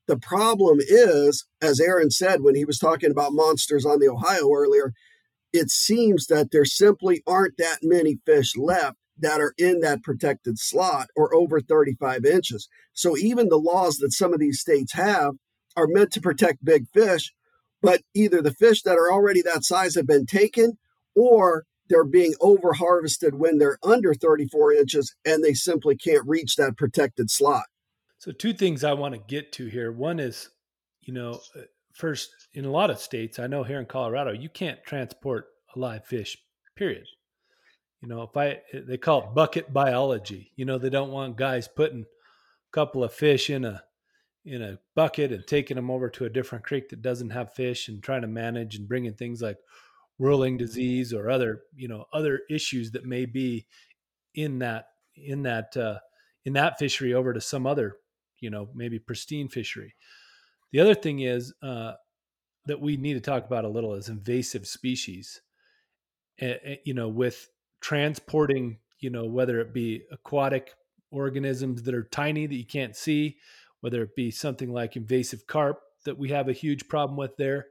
[0.07, 4.53] The problem is, as Aaron said when he was talking about monsters on the Ohio
[4.53, 4.93] earlier,
[5.55, 10.59] it seems that there simply aren't that many fish left that are in that protected
[10.59, 12.69] slot or over 35 inches.
[12.93, 15.35] So even the laws that some of these states have
[15.77, 17.33] are meant to protect big fish,
[17.81, 20.77] but either the fish that are already that size have been taken
[21.15, 26.57] or they're being over harvested when they're under 34 inches and they simply can't reach
[26.57, 27.67] that protected slot.
[28.19, 29.93] So, two things I want to get to here.
[29.93, 30.49] One is,
[31.03, 31.61] you know, uh,
[31.95, 35.79] first, in a lot of states, I know here in Colorado, you can't transport a
[35.79, 36.37] live fish,
[36.77, 37.07] period.
[38.03, 40.53] You know, if I, they call it bucket biology.
[40.57, 43.83] You know, they don't want guys putting a couple of fish in a,
[44.45, 47.89] in a bucket and taking them over to a different creek that doesn't have fish
[47.89, 49.57] and trying to manage and bringing things like
[50.19, 53.67] whirling disease or other, you know, other issues that may be
[54.35, 55.99] in that, in that, uh,
[56.45, 57.97] in that fishery over to some other,
[58.39, 59.95] you know, maybe pristine fishery.
[60.75, 61.93] The other thing is uh,
[62.66, 65.41] that we need to talk about a little is invasive species.
[66.43, 66.55] Uh,
[66.85, 67.49] you know, with
[67.81, 70.75] transporting, you know, whether it be aquatic
[71.12, 73.37] organisms that are tiny that you can't see,
[73.83, 77.66] whether it be something like invasive carp that we have a huge problem with there.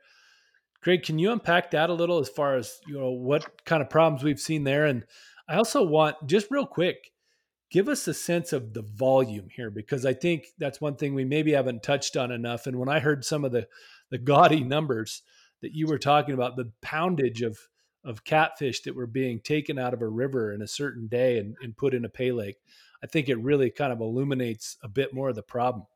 [0.82, 3.90] Greg, can you unpack that a little as far as you know what kind of
[3.90, 4.86] problems we've seen there?
[4.86, 5.06] And
[5.50, 7.12] I also want just real quick,
[7.74, 11.26] give us a sense of the volume here because I think that's one thing we
[11.26, 12.68] maybe haven't touched on enough.
[12.68, 13.68] And when I heard some of the
[14.12, 15.24] the gaudy numbers
[15.64, 17.58] that you were talking about, the poundage of
[18.06, 21.56] of catfish that were being taken out of a river in a certain day and,
[21.62, 22.58] and put in a pay lake,
[23.02, 25.88] I think it really kind of illuminates a bit more of the problem.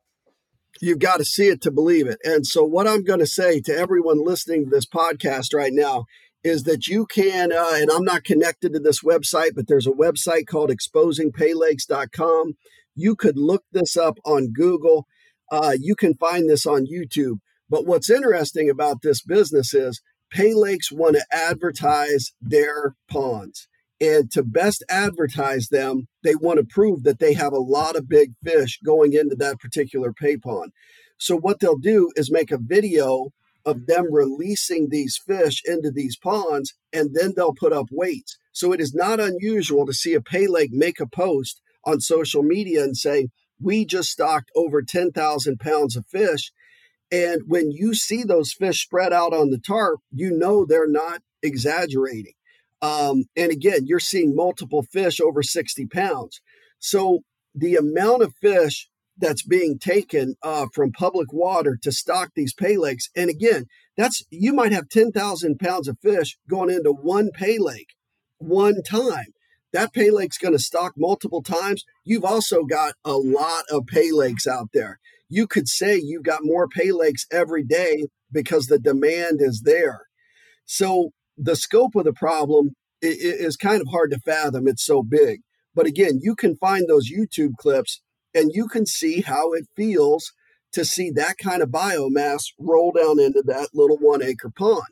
[0.80, 2.18] You've got to see it to believe it.
[2.24, 6.06] And so, what I'm going to say to everyone listening to this podcast right now
[6.44, 9.92] is that you can, uh, and I'm not connected to this website, but there's a
[9.92, 12.54] website called exposingpaylakes.com.
[12.94, 15.06] You could look this up on Google.
[15.50, 17.38] Uh, you can find this on YouTube.
[17.68, 23.68] But what's interesting about this business is Pay Lakes want to advertise their ponds.
[24.00, 28.08] And to best advertise them, they want to prove that they have a lot of
[28.08, 30.72] big fish going into that particular pay pond.
[31.18, 33.30] So, what they'll do is make a video
[33.68, 38.36] of them releasing these fish into these ponds, and then they'll put up weights.
[38.52, 42.42] So it is not unusual to see a pay lake make a post on social
[42.42, 43.28] media and say,
[43.60, 46.52] We just stocked over 10,000 pounds of fish.
[47.10, 51.22] And when you see those fish spread out on the tarp, you know they're not
[51.42, 52.34] exaggerating.
[52.82, 56.40] Um, and again, you're seeing multiple fish over 60 pounds.
[56.78, 57.20] So
[57.54, 58.88] the amount of fish
[59.18, 63.08] that's being taken uh, from public water to stock these pay lakes.
[63.16, 63.66] And again,
[63.96, 67.94] that's you might have 10,000 pounds of fish going into one pay lake
[68.38, 69.32] one time.
[69.72, 71.84] That pay lake's going to stock multiple times.
[72.04, 74.98] You've also got a lot of pay lakes out there.
[75.28, 80.06] You could say you've got more pay lakes every day because the demand is there.
[80.64, 82.70] So the scope of the problem
[83.02, 84.66] is kind of hard to fathom.
[84.66, 85.40] It's so big.
[85.74, 88.00] But again, you can find those YouTube clips
[88.38, 90.32] and you can see how it feels
[90.72, 94.82] to see that kind of biomass roll down into that little one acre pond.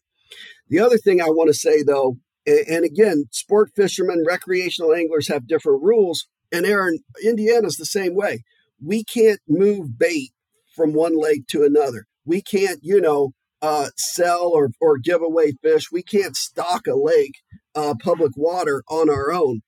[0.69, 2.17] The other thing I want to say though,
[2.47, 6.27] and again, sport fishermen, recreational anglers have different rules.
[6.53, 8.45] And Aaron, Indiana's the same way.
[8.85, 10.31] We can't move bait
[10.75, 12.07] from one lake to another.
[12.25, 13.33] We can't, you know,
[13.63, 15.91] uh, sell or, or give away fish.
[15.91, 17.35] We can't stock a lake,
[17.75, 19.63] uh, public water on our own.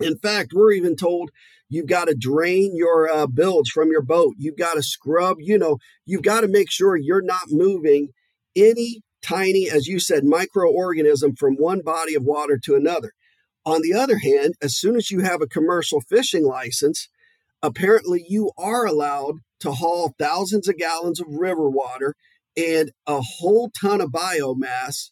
[0.00, 1.30] In fact, we're even told
[1.68, 4.34] You've got to drain your uh, bilge from your boat.
[4.38, 8.08] You've got to scrub, you know, you've got to make sure you're not moving
[8.56, 13.12] any tiny, as you said, microorganism from one body of water to another.
[13.66, 17.08] On the other hand, as soon as you have a commercial fishing license,
[17.62, 22.14] apparently you are allowed to haul thousands of gallons of river water
[22.56, 25.10] and a whole ton of biomass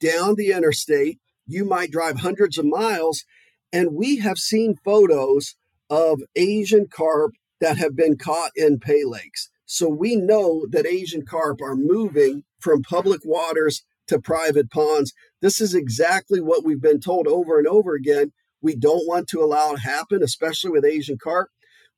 [0.00, 1.18] down the interstate.
[1.46, 3.24] You might drive hundreds of miles.
[3.72, 5.56] And we have seen photos
[5.90, 9.50] of Asian carp that have been caught in pay lakes.
[9.66, 15.12] So we know that Asian carp are moving from public waters to private ponds.
[15.42, 18.32] This is exactly what we've been told over and over again.
[18.60, 21.50] We don't want to allow it happen, especially with Asian carp.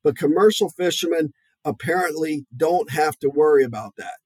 [0.03, 1.33] But commercial fishermen
[1.63, 4.17] apparently don't have to worry about that.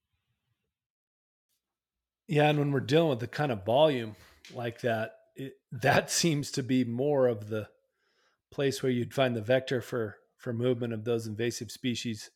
[2.27, 4.15] Yeah, and when we're dealing with the kind of volume
[4.53, 7.67] like that, it, that seems to be more of the
[8.55, 12.31] place where you'd find the vector for for movement of those invasive species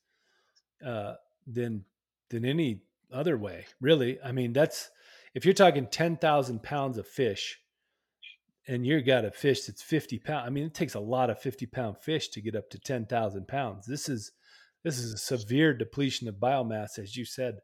[0.86, 1.14] uh,
[1.48, 1.86] than
[2.30, 3.66] than any other way.
[3.82, 4.90] Really, I mean, that's
[5.34, 7.60] if you're talking ten thousand pounds of fish,
[8.68, 10.46] and you got a fish that's fifty pounds.
[10.46, 13.06] I mean, it takes a lot of fifty pound fish to get up to ten
[13.06, 13.88] thousand pounds.
[13.88, 14.34] This is
[14.84, 17.60] this is a severe depletion of biomass, as you said,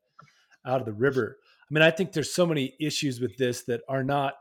[0.65, 1.37] out of the river.
[1.43, 4.35] I mean, I think there's so many issues with this that are not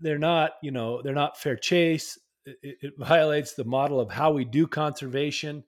[0.00, 2.18] they're not, you know, they're not fair chase.
[2.62, 5.64] It, it, violates the model of how we do conservation.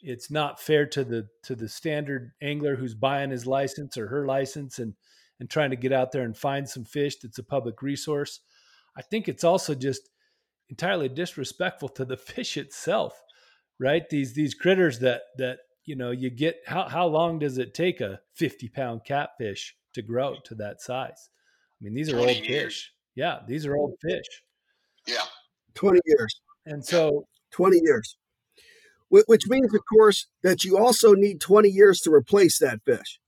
[0.00, 4.26] It's not fair to the to the standard angler who's buying his license or her
[4.26, 4.94] license and
[5.40, 8.40] and trying to get out there and find some fish that's a public resource.
[8.96, 10.08] I think it's also just
[10.68, 13.20] entirely disrespectful to the fish itself,
[13.78, 14.08] right?
[14.08, 15.58] These these critters that that
[15.88, 20.02] you know you get how how long does it take a 50 pound catfish to
[20.02, 21.30] grow to that size
[21.72, 22.46] i mean these are old years.
[22.46, 24.42] fish yeah these are old fish
[25.06, 25.24] yeah
[25.78, 28.16] 20 years and so 20 years
[29.10, 33.20] which means of course that you also need 20 years to replace that fish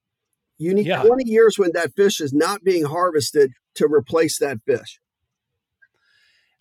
[0.59, 1.03] you need yeah.
[1.03, 5.01] 20 years when that fish is not being harvested to replace that fish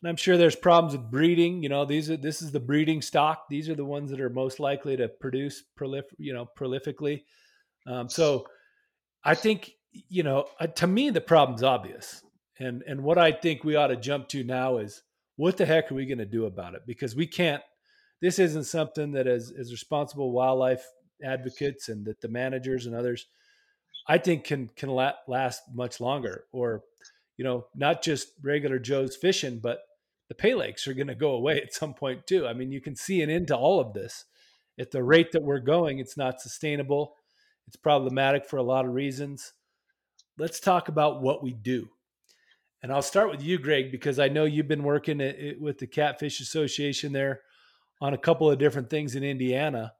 [0.02, 1.62] and I'm sure there's problems with breeding.
[1.62, 3.50] You know, these are this is the breeding stock.
[3.50, 7.24] These are the ones that are most likely to produce prolif, you know, prolifically.
[7.86, 8.48] Um, so,
[9.26, 12.24] I think you know, uh, to me, the problem's obvious,
[12.60, 15.04] and and what I think we ought to jump to now is
[15.40, 16.82] what the heck are we going to do about it?
[16.86, 17.64] Because we can't.
[18.22, 20.86] This isn't something that as as responsible wildlife
[21.24, 23.26] advocates and that the managers and others,
[24.06, 26.44] I think can can last much longer.
[26.52, 26.84] Or,
[27.38, 29.80] you know, not just regular Joe's fishing, but
[30.28, 32.46] the pay lakes are going to go away at some point too.
[32.46, 34.26] I mean, you can see an end to all of this.
[34.78, 37.16] At the rate that we're going, it's not sustainable.
[37.66, 39.54] It's problematic for a lot of reasons.
[40.38, 41.88] Let's talk about what we do.
[42.82, 45.18] And I'll start with you, Greg, because I know you've been working
[45.60, 47.42] with the Catfish Association there
[48.02, 49.94] on a couple of different things in Indiana.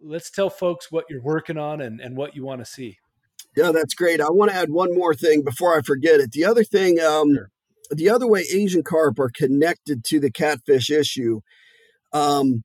[0.00, 2.98] Let's tell folks what you're working on and, and what you want to see.
[3.56, 4.20] Yeah, that's great.
[4.20, 6.32] I want to add one more thing before I forget it.
[6.32, 7.50] The other thing um, sure
[7.90, 11.40] the other way Asian carp are connected to the catfish issue
[12.12, 12.62] um,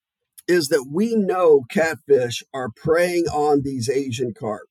[0.48, 4.69] is that we know catfish are preying on these Asian carp.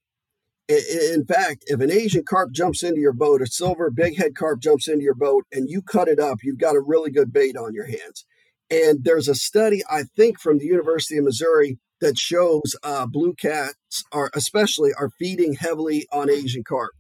[0.69, 4.61] In fact, if an Asian carp jumps into your boat, a silver big head carp
[4.61, 7.57] jumps into your boat, and you cut it up, you've got a really good bait
[7.57, 8.27] on your hands.
[8.71, 13.35] And there's a study, I think, from the University of Missouri that shows uh, blue
[13.35, 16.93] cats are especially are feeding heavily on Asian carp.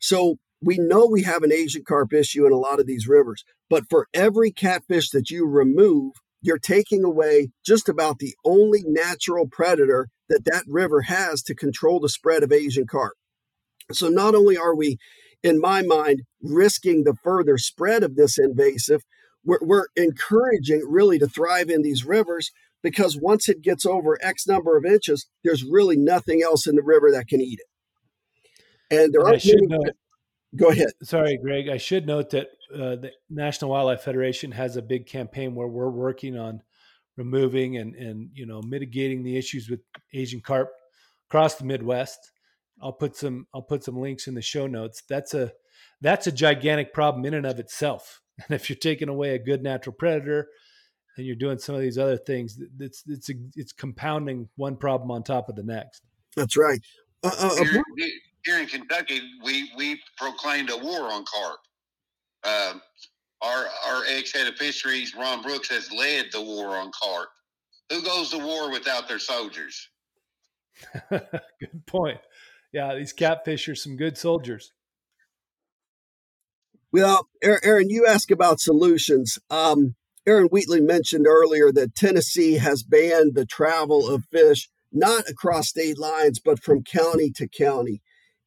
[0.00, 3.44] So we know we have an Asian carp issue in a lot of these rivers,
[3.68, 9.46] but for every catfish that you remove, you're taking away just about the only natural
[9.46, 13.14] predator that that river has to control the spread of Asian carp.
[13.92, 14.98] So not only are we,
[15.42, 19.02] in my mind, risking the further spread of this invasive,
[19.44, 22.50] we're, we're encouraging really to thrive in these rivers
[22.82, 26.82] because once it gets over X number of inches, there's really nothing else in the
[26.82, 28.94] river that can eat it.
[28.94, 29.92] And there are many,
[30.54, 30.88] Go ahead.
[31.02, 31.68] Sorry, Greg.
[31.68, 35.90] I should note that uh, the National Wildlife Federation has a big campaign where we're
[35.90, 36.62] working on
[37.16, 39.80] removing and and you know mitigating the issues with
[40.12, 40.72] Asian carp
[41.28, 42.32] across the Midwest.
[42.80, 45.02] I'll put some I'll put some links in the show notes.
[45.08, 45.52] That's a
[46.00, 48.20] that's a gigantic problem in and of itself.
[48.48, 50.48] And if you're taking away a good natural predator
[51.16, 55.22] and you're doing some of these other things, it's it's it's compounding one problem on
[55.22, 56.02] top of the next.
[56.34, 56.80] That's right.
[57.22, 57.64] Uh, uh,
[58.44, 61.60] here in Kentucky, we we proclaimed a war on carp.
[62.44, 62.74] Uh,
[63.42, 67.28] our our ex head of fisheries, Ron Brooks, has led the war on carp.
[67.90, 69.88] Who goes to war without their soldiers?
[71.10, 72.18] good point.
[72.72, 74.72] Yeah, these catfish are some good soldiers.
[76.92, 79.38] Well, Aaron, you ask about solutions.
[79.50, 79.94] Um,
[80.26, 85.98] Aaron Wheatley mentioned earlier that Tennessee has banned the travel of fish not across state
[85.98, 88.02] lines, but from county to county.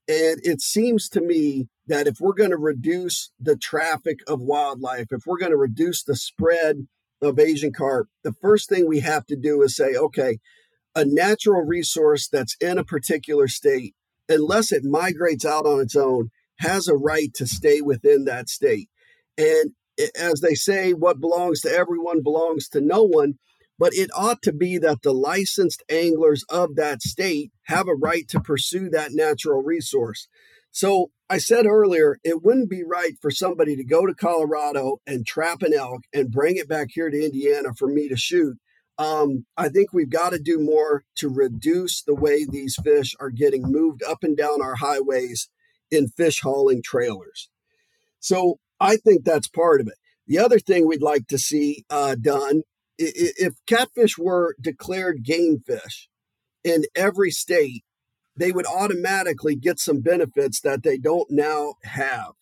[0.07, 5.07] And it seems to me that if we're going to reduce the traffic of wildlife,
[5.11, 6.87] if we're going to reduce the spread
[7.21, 10.39] of Asian carp, the first thing we have to do is say, okay,
[10.95, 13.93] a natural resource that's in a particular state,
[14.29, 16.29] unless it migrates out on its own,
[16.59, 18.89] has a right to stay within that state.
[19.37, 19.71] And
[20.19, 23.35] as they say, what belongs to everyone belongs to no one.
[23.77, 28.25] But it ought to be that the licensed anglers of that state have a right
[28.29, 30.29] to pursue that natural resource.
[30.75, 35.25] So I said earlier, it wouldn't be right for somebody to go to Colorado and
[35.25, 38.57] trap an elk and bring it back here to Indiana for me to shoot.
[38.97, 43.29] Um, I think we've got to do more to reduce the way these fish are
[43.29, 45.47] getting moved up and down our highways
[45.91, 47.49] in fish hauling trailers.
[48.19, 49.95] So I think that's part of it.
[50.27, 52.63] The other thing we'd like to see uh, done
[52.97, 56.09] if catfish were declared game fish
[56.65, 57.84] in every state,
[58.37, 62.33] they would automatically get some benefits that they don't now have.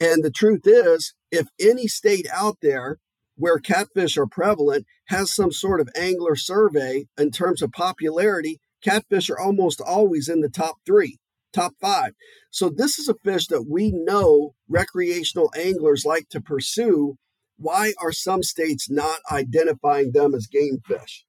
[0.00, 2.98] And the truth is, if any state out there
[3.36, 9.30] where catfish are prevalent has some sort of angler survey in terms of popularity, catfish
[9.30, 11.18] are almost always in the top three,
[11.52, 12.12] top five.
[12.50, 17.16] So, this is a fish that we know recreational anglers like to pursue.
[17.56, 21.24] Why are some states not identifying them as game fish?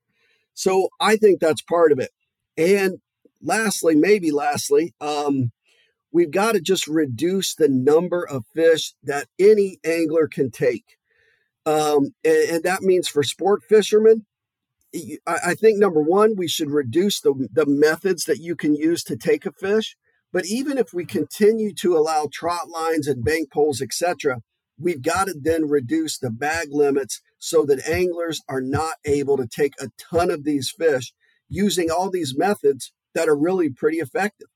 [0.53, 2.11] So, I think that's part of it.
[2.57, 2.99] And
[3.41, 5.51] lastly, maybe lastly, um,
[6.11, 10.97] we've got to just reduce the number of fish that any angler can take.
[11.65, 14.25] Um, and, and, that means for sport fishermen,
[15.27, 19.03] I, I think number one, we should reduce the, the methods that you can use
[19.03, 19.95] to take a fish.
[20.31, 24.41] But even if we continue to allow trot lines and bank poles, etc.,
[24.77, 29.47] we've got to then reduce the bag limits so that anglers are not able to
[29.47, 31.13] take a ton of these fish
[31.49, 34.47] using all these methods that are really pretty effective.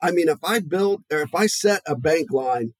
[0.00, 2.74] I mean, if I build or if I set a bank line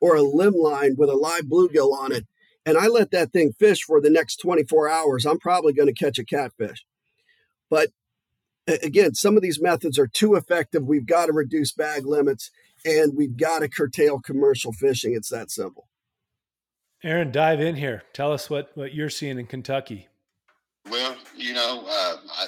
[0.00, 2.26] or a limb line with a live bluegill on it
[2.66, 6.04] and I let that thing fish for the next 24 hours, I'm probably going to
[6.04, 6.84] catch a catfish.
[7.70, 7.90] But
[8.66, 10.84] again, some of these methods are too effective.
[10.84, 12.50] We've got to reduce bag limits
[12.84, 15.14] and we've got to curtail commercial fishing.
[15.14, 15.88] It's that simple.
[17.02, 18.02] Aaron, dive in here.
[18.12, 20.08] Tell us what, what you're seeing in Kentucky.
[20.90, 22.46] Well, you know, uh, I,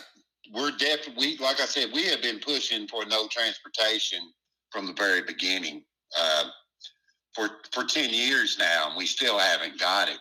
[0.53, 4.20] we're definitely, like I said, we have been pushing for no transportation
[4.70, 5.82] from the very beginning
[6.18, 6.44] uh,
[7.34, 10.18] for for ten years now, and we still haven't got it.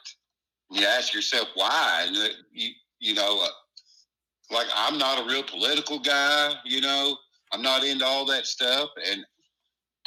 [0.72, 2.16] You ask yourself why, and
[2.52, 2.70] you
[3.00, 6.54] you know, uh, like I'm not a real political guy.
[6.64, 7.18] You know,
[7.52, 9.26] I'm not into all that stuff, and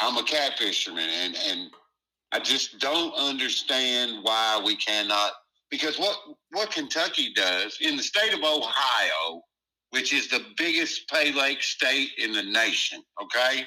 [0.00, 1.70] I'm a cat fisherman, and and
[2.32, 5.32] I just don't understand why we cannot.
[5.70, 6.16] Because what
[6.50, 9.42] what Kentucky does in the state of Ohio,
[9.92, 13.66] which is the biggest pay lake state in the nation, okay?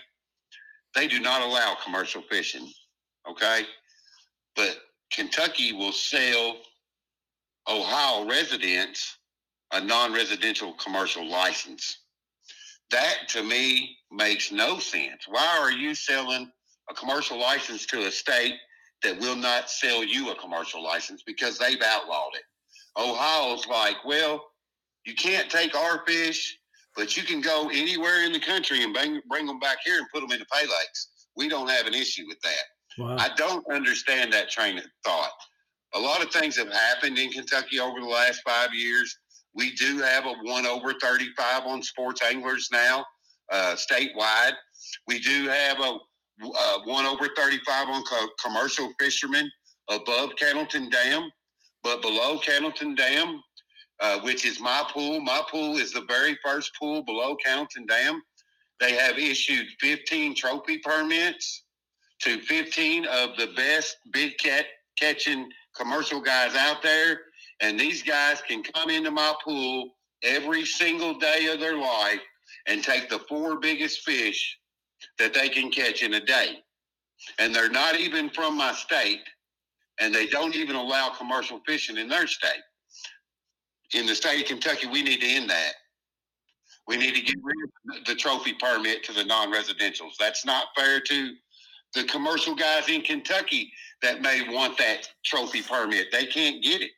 [0.95, 2.67] They do not allow commercial fishing,
[3.29, 3.61] okay?
[4.55, 4.75] But
[5.11, 6.57] Kentucky will sell
[7.69, 9.17] Ohio residents
[9.71, 11.99] a non residential commercial license.
[12.89, 15.25] That to me makes no sense.
[15.27, 16.51] Why are you selling
[16.89, 18.55] a commercial license to a state
[19.03, 22.43] that will not sell you a commercial license because they've outlawed it?
[22.97, 24.43] Ohio's like, well,
[25.05, 26.57] you can't take our fish,
[26.95, 30.07] but you can go anywhere in the country and bring, bring them back here and
[30.13, 31.27] put them in the pay lakes.
[31.35, 32.63] We don't have an issue with that.
[32.97, 33.17] Wow.
[33.19, 35.31] I don't understand that train of thought.
[35.93, 39.17] A lot of things have happened in Kentucky over the last five years.
[39.53, 43.05] We do have a one over 35 on sports anglers now,
[43.51, 44.53] uh, statewide.
[45.07, 45.97] We do have a
[46.43, 49.49] uh, one over 35 on co- commercial fishermen
[49.89, 51.29] above Cannelton Dam,
[51.83, 53.41] but below Cannelton Dam,
[54.05, 55.19] uh, which is my pool.
[55.19, 58.21] My pool is the very first pool below Cannelton Dam.
[58.79, 61.63] They have issued 15 trophy permits
[62.21, 64.65] to 15 of the best big cat
[64.99, 67.19] catching commercial guys out there.
[67.61, 72.21] And these guys can come into my pool every single day of their life
[72.67, 74.59] and take the four biggest fish
[75.17, 76.59] that they can catch in a day.
[77.39, 79.23] And they're not even from my state,
[79.99, 82.61] and they don't even allow commercial fishing in their state
[83.93, 85.73] in the state of Kentucky, we need to end that.
[86.87, 90.17] We need to get rid of the trophy permit to the non-residentials.
[90.19, 91.33] That's not fair to
[91.93, 93.71] the commercial guys in Kentucky
[94.01, 96.07] that may want that trophy permit.
[96.11, 96.91] They can't get it.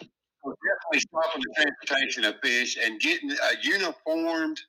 [0.00, 4.60] So definitely stopping the transportation of fish and getting a uniformed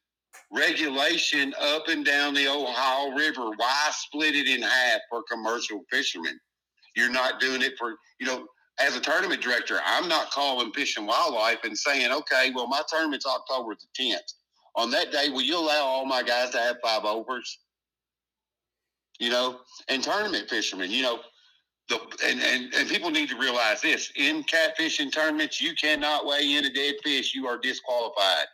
[0.52, 3.52] regulation up and down the Ohio River.
[3.56, 6.38] Why split it in half for commercial fishermen?
[6.96, 8.46] You're not doing it for, you know,
[8.82, 12.82] as a tournament director, I'm not calling Fish and Wildlife and saying, okay, well, my
[12.88, 14.34] tournament's October the 10th.
[14.76, 17.60] On that day, will you allow all my guys to have five overs?
[19.20, 21.20] You know, and tournament fishermen, you know,
[21.90, 26.56] the and, and, and people need to realize this in catfishing tournaments, you cannot weigh
[26.56, 28.46] in a dead fish, you are disqualified.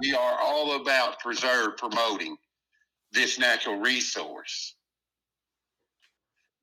[0.00, 2.36] We are all about preserve promoting
[3.12, 4.74] this natural resource.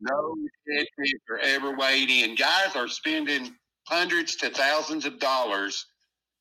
[0.10, 0.36] No
[0.68, 2.36] fish are ever weighed in.
[2.36, 3.56] Guys are spending
[3.88, 5.86] hundreds to thousands of dollars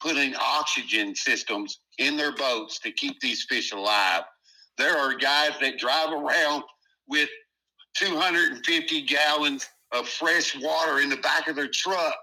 [0.00, 4.22] putting oxygen systems in their boats to keep these fish alive.
[4.76, 6.64] There are guys that drive around
[7.08, 7.28] with
[7.96, 12.18] 250 gallons of fresh water in the back of their truck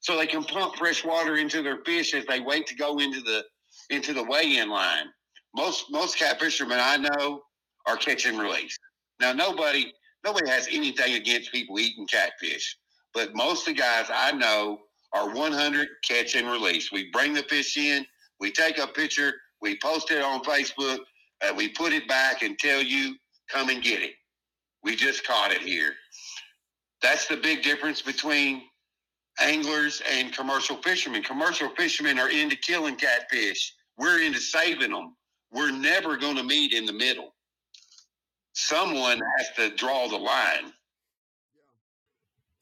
[0.00, 3.20] so they can pump fresh water into their fish as they wait to go into
[3.20, 3.44] the
[3.90, 5.06] into the weigh-in line.
[5.54, 7.42] Most most cat fishermen I know
[7.86, 8.78] are catch and release.
[9.20, 9.92] Now nobody
[10.24, 12.76] nobody has anything against people eating catfish,
[13.14, 14.80] but most of the guys I know
[15.12, 16.92] are 100 catch and release.
[16.92, 18.06] We bring the fish in,
[18.40, 20.98] we take a picture, we post it on Facebook,
[21.42, 23.16] and we put it back and tell you
[23.48, 24.12] come and get it.
[24.82, 25.94] We just caught it here.
[27.02, 28.62] That's the big difference between
[29.40, 31.22] anglers and commercial fishermen.
[31.22, 33.74] Commercial fishermen are into killing catfish.
[33.96, 35.16] We're into saving them.
[35.52, 37.34] We're never going to meet in the middle.
[38.52, 40.72] Someone has to draw the line.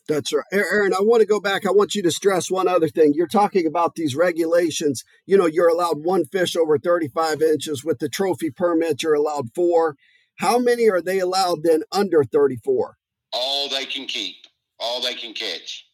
[0.09, 0.45] That's right.
[0.53, 1.66] Aaron, I want to go back.
[1.66, 3.12] I want you to stress one other thing.
[3.14, 5.03] You're talking about these regulations.
[5.26, 7.84] You know, you're allowed one fish over 35 inches.
[7.84, 9.97] With the trophy permit, you're allowed four.
[10.37, 12.97] How many are they allowed then under 34?
[13.32, 14.37] All they can keep,
[14.78, 15.87] all they can catch.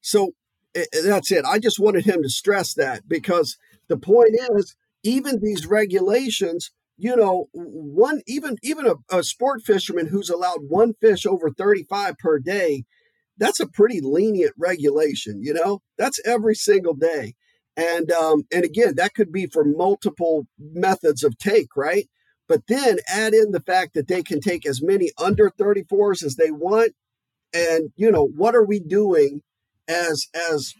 [0.00, 0.32] So
[0.74, 1.44] that's it.
[1.44, 3.56] I just wanted him to stress that because
[3.88, 6.70] the point is, even these regulations,
[7.00, 12.18] you know, one even even a, a sport fisherman who's allowed one fish over 35
[12.18, 12.84] per day,
[13.38, 15.42] that's a pretty lenient regulation.
[15.42, 17.34] You know, that's every single day,
[17.76, 22.06] and um, and again, that could be for multiple methods of take, right?
[22.50, 26.34] But then add in the fact that they can take as many under 34s as
[26.34, 26.94] they want.
[27.54, 29.42] And, you know, what are we doing
[29.86, 30.74] as as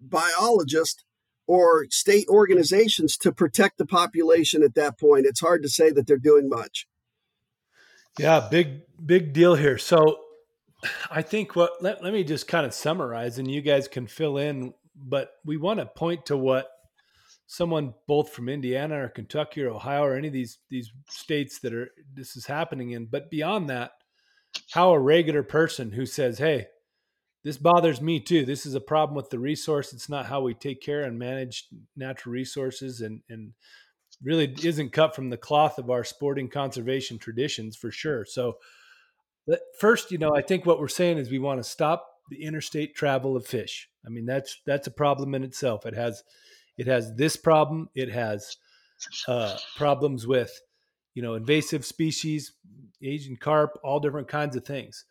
[0.00, 1.03] biologists
[1.46, 5.26] or state organizations to protect the population at that point?
[5.26, 6.86] It's hard to say that they're doing much.
[8.18, 9.78] Yeah, big big deal here.
[9.78, 10.18] So
[11.10, 14.38] I think what let, let me just kind of summarize and you guys can fill
[14.38, 16.68] in, but we want to point to what
[17.46, 21.74] someone both from Indiana or Kentucky or Ohio or any of these these states that
[21.74, 23.06] are this is happening in.
[23.06, 23.92] But beyond that,
[24.72, 26.66] how a regular person who says, "Hey,
[27.44, 28.44] this bothers me too.
[28.44, 29.92] This is a problem with the resource.
[29.92, 33.52] It's not how we take care and manage natural resources, and and
[34.22, 38.58] really isn't cut from the cloth of our sporting conservation traditions for sure." So,
[39.78, 42.94] first, you know, I think what we're saying is we want to stop the interstate
[42.94, 43.88] travel of fish.
[44.06, 45.86] I mean, that's that's a problem in itself.
[45.86, 46.24] It has
[46.76, 47.88] it has this problem.
[47.94, 48.56] It has
[49.28, 50.50] uh, problems with,
[51.14, 52.52] you know, invasive species,
[53.02, 55.04] Asian carp, all different kinds of things.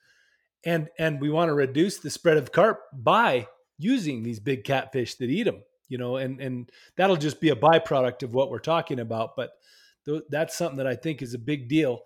[0.66, 3.48] And and we want to reduce the spread of carp by
[3.78, 7.56] using these big catfish that eat them, you know, and and that'll just be a
[7.56, 9.36] byproduct of what we're talking about.
[9.36, 9.52] But
[10.06, 12.02] th- that's something that I think is a big deal.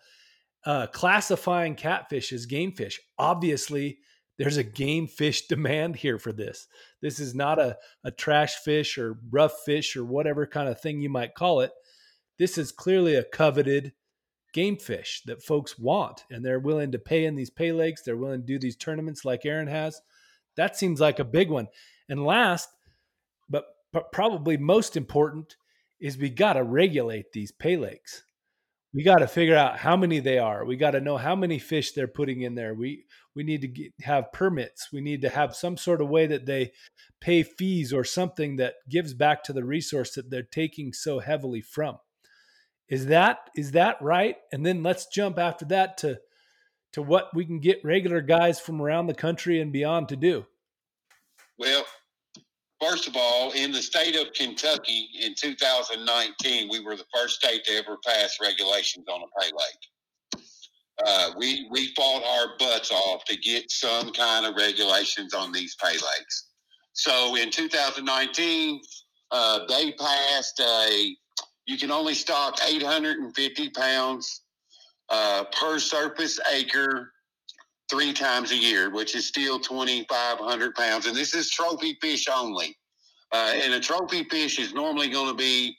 [0.65, 3.99] Uh, classifying catfish as game fish, obviously,
[4.37, 6.67] there's a game fish demand here for this.
[7.01, 11.01] This is not a, a trash fish or rough fish or whatever kind of thing
[11.01, 11.71] you might call it.
[12.39, 13.93] This is clearly a coveted
[14.57, 18.01] game fish that folks want, and they're willing to pay in these pay lakes.
[18.01, 20.01] They're willing to do these tournaments like Aaron has.
[20.55, 21.67] That seems like a big one.
[22.09, 22.69] And last,
[23.49, 23.65] but
[24.11, 25.55] probably most important,
[25.99, 28.23] is we got to regulate these pay lakes
[28.93, 30.65] we got to figure out how many they are.
[30.65, 32.73] We got to know how many fish they're putting in there.
[32.73, 33.05] We
[33.35, 34.91] we need to get, have permits.
[34.91, 36.71] We need to have some sort of way that they
[37.21, 41.61] pay fees or something that gives back to the resource that they're taking so heavily
[41.61, 41.99] from.
[42.89, 44.37] Is that is that right?
[44.51, 46.19] And then let's jump after that to
[46.93, 50.45] to what we can get regular guys from around the country and beyond to do.
[51.57, 51.85] Well,
[52.79, 57.63] First of all, in the state of Kentucky in 2019, we were the first state
[57.65, 60.43] to ever pass regulations on a pay lake.
[61.03, 65.75] Uh, we we fought our butts off to get some kind of regulations on these
[65.75, 66.49] pay lakes.
[66.93, 68.81] So in 2019,
[69.31, 71.15] uh, they passed a
[71.67, 74.41] you can only stock 850 pounds
[75.09, 77.11] uh, per surface acre
[77.89, 81.05] three times a year, which is still 2,500 pounds.
[81.05, 82.75] And this is trophy fish only.
[83.31, 85.75] Uh, and a trophy fish is normally going to be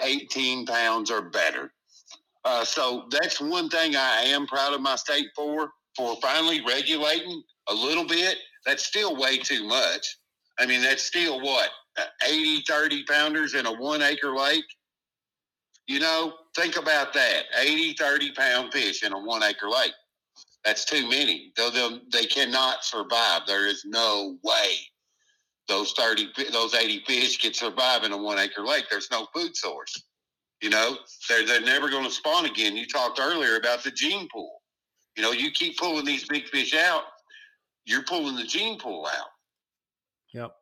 [0.00, 1.70] 18 pounds or better.
[2.44, 7.42] Uh, so that's one thing I am proud of my state for, for finally regulating
[7.68, 8.38] a little bit.
[8.64, 10.18] That's still way too much.
[10.58, 11.70] I mean, that's still what,
[12.26, 14.64] 80, 30 pounders in a one acre lake?
[15.86, 19.92] You know, think about that 80, 30 pound fish in a one acre lake
[20.64, 21.52] That's too many.
[21.56, 23.42] They'll, they cannot survive.
[23.46, 24.78] There is no way
[25.68, 28.86] those 30, those 80 fish can survive in a one acre lake.
[28.90, 30.02] There's no food source.
[30.62, 30.96] You know,
[31.28, 32.76] they're, they're never going to spawn again.
[32.76, 34.62] You talked earlier about the gene pool.
[35.16, 37.02] You know, you keep pulling these big fish out,
[37.84, 39.28] you're pulling the gene pool out.
[40.32, 40.52] Yep.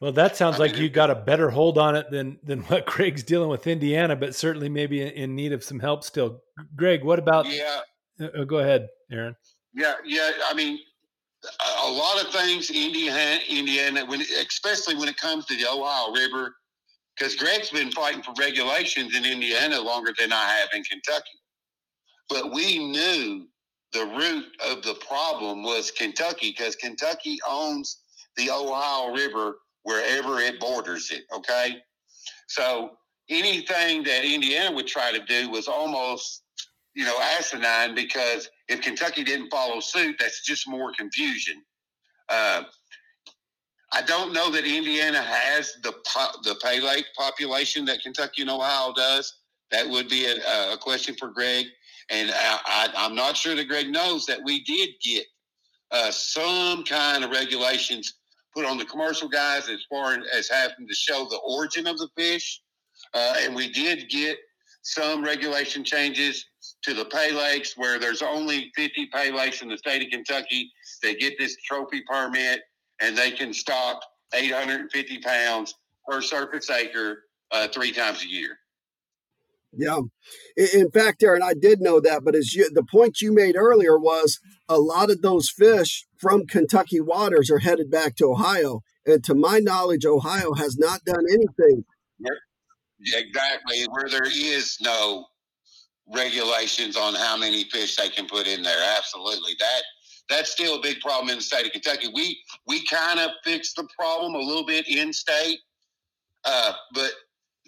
[0.00, 2.60] Well, that sounds I like mean, you got a better hold on it than than
[2.64, 6.42] what Greg's dealing with Indiana, but certainly maybe in need of some help still.
[6.76, 7.46] Greg, what about?
[7.46, 7.80] Yeah.
[8.20, 9.36] Uh, uh go ahead, Aaron.
[9.74, 10.30] Yeah, yeah.
[10.48, 10.78] I mean,
[11.84, 16.54] a lot of things Indiana, Indiana, when especially when it comes to the Ohio River,
[17.16, 21.38] because Greg's been fighting for regulations in Indiana longer than I have in Kentucky.
[22.28, 23.46] But we knew
[23.92, 27.98] the root of the problem was Kentucky because Kentucky owns
[28.36, 31.24] the Ohio River wherever it borders it.
[31.34, 31.82] Okay.
[32.48, 32.92] So
[33.28, 36.42] anything that Indiana would try to do was almost,
[36.94, 41.62] you know, asinine because if Kentucky didn't follow suit, that's just more confusion.
[42.28, 42.64] Uh,
[43.92, 45.92] I don't know that Indiana has the
[46.44, 49.34] the pay lake population that Kentucky and Ohio does.
[49.72, 51.66] That would be a, a question for Greg.
[52.08, 55.26] And I, am not sure that Greg knows that we did get
[55.92, 58.14] uh, some kind of regulations
[58.54, 62.08] put on the commercial guys as far as having to show the origin of the
[62.16, 62.60] fish.
[63.14, 64.36] Uh, and we did get
[64.82, 66.46] some regulation changes
[66.82, 70.70] to the pay lakes where there's only 50 pay lakes in the state of Kentucky
[71.02, 72.60] that get this trophy permit
[73.00, 74.02] and they can stock
[74.34, 75.74] 850 pounds
[76.08, 78.58] per surface acre uh, three times a year.
[79.72, 80.00] Yeah.
[80.56, 83.98] In fact, Aaron, I did know that, but as you, the point you made earlier
[83.98, 88.80] was a lot of those fish from Kentucky waters are headed back to Ohio.
[89.06, 91.84] And to my knowledge, Ohio has not done anything.
[93.14, 93.86] Exactly.
[93.90, 95.26] Where there is no
[96.14, 98.96] regulations on how many fish they can put in there.
[98.96, 99.52] Absolutely.
[99.58, 99.82] That
[100.28, 102.08] that's still a big problem in the state of Kentucky.
[102.14, 105.58] We we kind of fixed the problem a little bit in state,
[106.44, 107.10] uh, but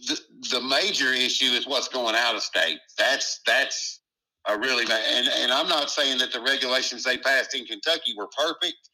[0.07, 2.79] the, the major issue is what's going out of state.
[2.99, 4.01] That's that's
[4.49, 8.29] a really and and I'm not saying that the regulations they passed in Kentucky were
[8.37, 8.91] perfect,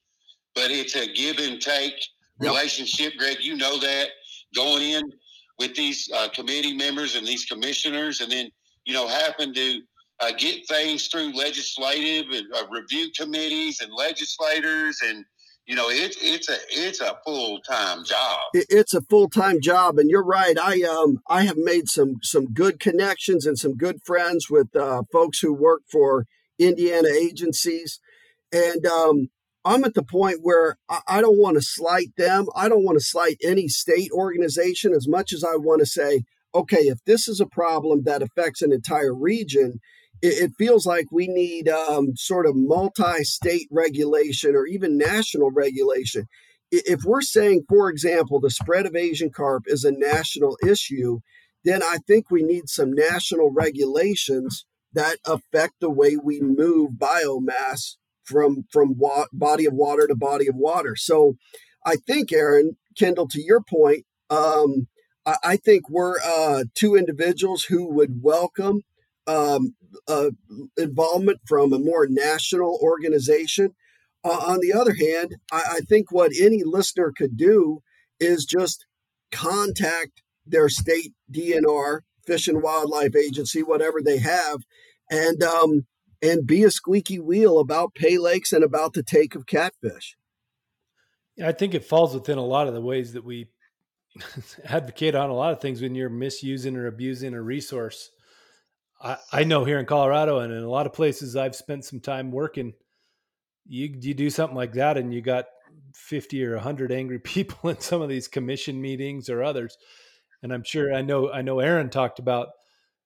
[0.54, 1.94] but it's a give and take
[2.40, 2.52] yep.
[2.52, 3.14] relationship.
[3.18, 4.09] Greg, you know that
[4.54, 5.12] going in
[5.59, 8.50] with these uh, committee members and these commissioners, and then
[8.84, 9.80] you know happen to
[10.20, 15.24] uh, get things through legislative and uh, review committees and legislators and
[15.69, 18.41] you know it's it's a it's a full-time job.
[18.55, 20.59] It's a full-time job and you're right.
[20.59, 25.03] I um i have made some some good connections and some good friends with uh,
[25.12, 26.25] folks who work for
[26.59, 28.01] indiana agencies.
[28.51, 29.29] And um
[29.62, 32.47] i'm at the point where i, I don't want to slight them.
[32.57, 36.25] I don't want to slight any state organization as much as i want to say
[36.55, 39.81] okay if this is a problem that affects an entire region
[40.23, 46.27] it, feels like we need um, sort of multi-state regulation or even national regulation.
[46.71, 51.21] If we're saying, for example, the spread of Asian carp is a national issue,
[51.64, 57.97] then I think we need some national regulations that affect the way we move biomass
[58.25, 60.95] from from wa- body of water to body of water.
[60.97, 61.37] So,
[61.85, 64.89] I think, Aaron Kindle, to your point, um,
[65.25, 68.83] I, I, think we're uh, two individuals who would welcome
[69.27, 69.75] um,
[70.07, 70.30] uh,
[70.76, 73.74] involvement from a more national organization.
[74.24, 77.82] Uh, on the other hand, I, I think what any listener could do
[78.20, 78.86] is just
[79.30, 84.61] contact their state DNR, Fish and Wildlife Agency, whatever they have,
[85.11, 85.86] and um,
[86.20, 90.16] and be a squeaky wheel about pay lakes and about the take of catfish.
[91.43, 93.49] I think it falls within a lot of the ways that we
[94.64, 98.11] advocate on a lot of things when you're misusing or abusing a resource.
[99.01, 102.01] I, I know here in Colorado and in a lot of places I've spent some
[102.01, 102.74] time working,
[103.66, 105.46] you you do something like that and you got
[105.94, 109.76] 50 or 100 angry people in some of these commission meetings or others.
[110.42, 112.49] And I'm sure I know I know Aaron talked about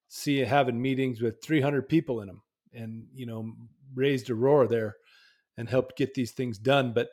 [0.09, 2.43] see having meetings with 300 people in them
[2.75, 3.51] and you know
[3.95, 4.97] raised a roar there
[5.57, 7.09] and helped get these things done but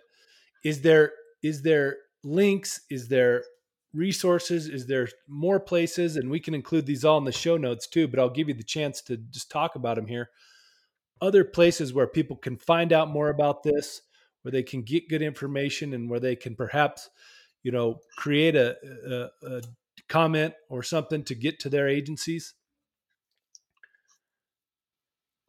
[0.65, 3.45] is there is there links is there
[3.93, 4.67] resources?
[4.67, 6.15] Is there more places?
[6.15, 8.53] And we can include these all in the show notes too, but I'll give you
[8.53, 10.29] the chance to just talk about them here.
[11.21, 14.01] Other places where people can find out more about this,
[14.41, 17.09] where they can get good information and where they can perhaps,
[17.63, 18.77] you know, create a,
[19.43, 19.61] a, a
[20.07, 22.53] comment or something to get to their agencies?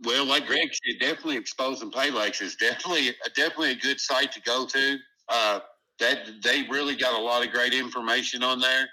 [0.03, 4.41] Well, like Greg said, definitely exposing pay lakes is definitely definitely a good site to
[4.41, 4.97] go to.
[5.29, 5.61] Uh,
[6.01, 8.89] that they really got a lot of great information on there.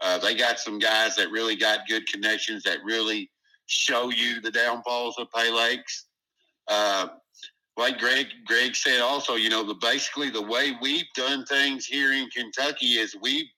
[0.00, 3.30] Uh, they got some guys that really got good connections that really
[3.66, 6.06] show you the downfalls of pay lakes.
[6.68, 7.08] Uh,
[7.76, 12.12] like Greg Greg said also, you know, the basically the way we've done things here
[12.12, 13.50] in Kentucky is we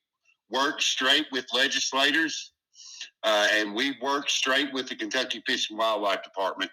[0.49, 2.51] work straight with legislators
[3.23, 6.71] uh, and we work straight with the Kentucky Fish and Wildlife Department.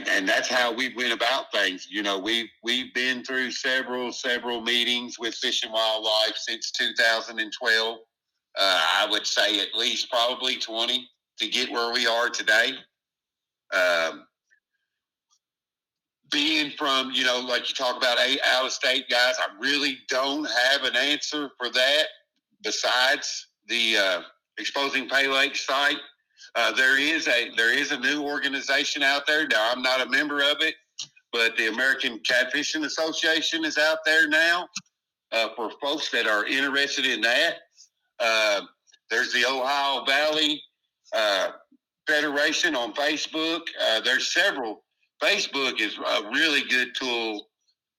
[0.00, 1.86] And and that's how we went about things.
[1.90, 7.98] You know, we've we've been through several several meetings with Fish and Wildlife since 2012.
[8.58, 11.06] Uh, I would say at least probably 20
[11.38, 12.72] to get where we are today.
[13.72, 14.24] Um,
[16.32, 20.48] being from, you know, like you talk about out of state guys, I really don't
[20.48, 22.04] have an answer for that
[22.62, 24.20] besides the uh,
[24.58, 25.98] Exposing Pay Lake site.
[26.54, 29.46] Uh, there is a there is a new organization out there.
[29.46, 30.74] Now I'm not a member of it,
[31.32, 34.66] but the American Catfishing Association is out there now
[35.32, 37.54] uh, for folks that are interested in that.
[38.18, 38.62] Uh,
[39.10, 40.62] there's the Ohio Valley
[41.14, 41.50] uh,
[42.06, 43.62] Federation on Facebook.
[43.80, 44.84] Uh, there's several.
[45.22, 47.46] Facebook is a really good tool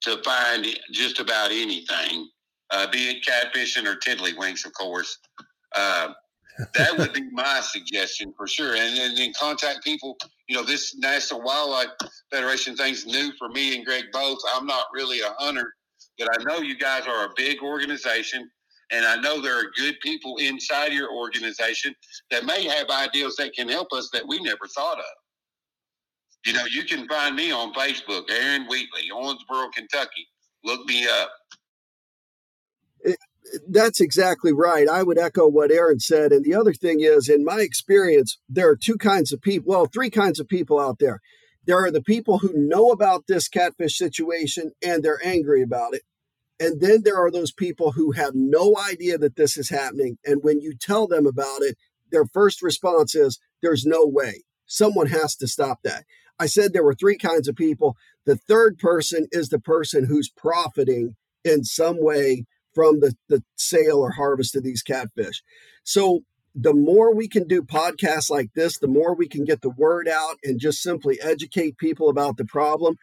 [0.01, 2.27] to find just about anything,
[2.91, 5.19] be it catfishing or tiddlywinks, of course.
[5.75, 6.13] Uh,
[6.75, 8.75] that would be my suggestion for sure.
[8.75, 10.17] And, then contact people.
[10.47, 11.89] You know, this National Wildlife
[12.31, 14.39] Federation thing's new for me and Greg both.
[14.53, 15.73] I'm not really a hunter,
[16.17, 18.49] but I know you guys are a big organization.
[18.91, 21.95] And I know there are good people inside your organization
[22.29, 25.05] that may have ideas that can help us that we never thought of.
[26.45, 30.27] You know, you can find me on Facebook, Aaron Wheatley, Owensboro, Kentucky.
[30.63, 31.31] Look me up
[33.67, 34.87] that's exactly right.
[34.87, 36.31] I would echo what Aaron said.
[36.31, 39.85] And the other thing is, in my experience, there are two kinds of people, well,
[39.85, 41.19] three kinds of people out there.
[41.65, 46.01] There are the people who know about this catfish situation and they're angry about it.
[46.59, 50.17] And then there are those people who have no idea that this is happening.
[50.25, 51.77] And when you tell them about it,
[52.11, 54.43] their first response is, There's no way.
[54.65, 56.05] Someone has to stop that.
[56.39, 57.95] I said there were three kinds of people.
[58.25, 63.97] The third person is the person who's profiting in some way from the, the sale
[63.99, 65.43] or harvest of these catfish.
[65.83, 66.21] So
[66.55, 70.07] the more we can do podcasts like this, the more we can get the word
[70.07, 72.95] out and just simply educate people about the problem.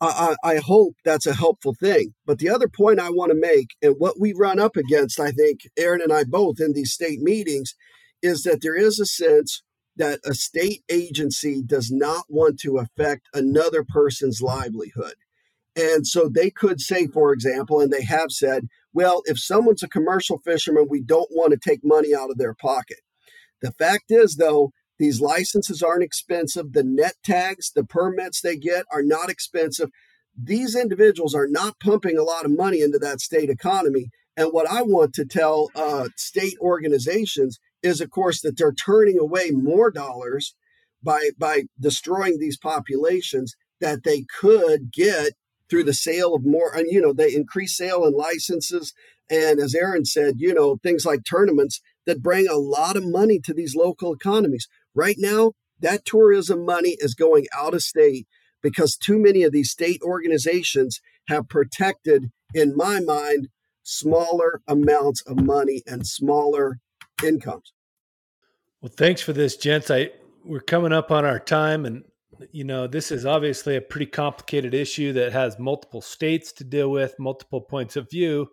[0.00, 2.14] I, I, hope that's a helpful thing.
[2.26, 5.30] But the other point I want to make, and what we run up against, I
[5.30, 7.74] think, Aaron and I both in these state meetings,
[8.20, 9.62] is that there is a sense
[9.96, 15.14] that a state agency does not want to affect another person's livelihood.
[15.76, 19.88] And so they could say, for example, and they have said, well, if someone's a
[19.88, 23.00] commercial fisherman, we don't want to take money out of their pocket.
[23.60, 26.72] The fact is, though, these licenses aren't expensive.
[26.72, 29.90] The net tags, the permits they get are not expensive.
[30.40, 34.10] These individuals are not pumping a lot of money into that state economy.
[34.36, 39.18] And what I want to tell uh, state organizations is, of course, that they're turning
[39.18, 40.54] away more dollars
[41.02, 45.34] by by destroying these populations that they could get
[45.70, 48.92] through the sale of more, and you know, they increase sale and licenses.
[49.30, 53.38] And as Aaron said, you know, things like tournaments that bring a lot of money
[53.40, 54.68] to these local economies.
[54.94, 58.26] Right now, that tourism money is going out of state
[58.62, 63.48] because too many of these state organizations have protected, in my mind,
[63.82, 66.78] smaller amounts of money and smaller
[67.22, 67.72] incomes.
[68.80, 69.90] Well, thanks for this, gents.
[69.90, 70.10] I
[70.44, 72.04] we're coming up on our time, and
[72.52, 76.90] you know, this is obviously a pretty complicated issue that has multiple states to deal
[76.90, 78.48] with, multiple points of view,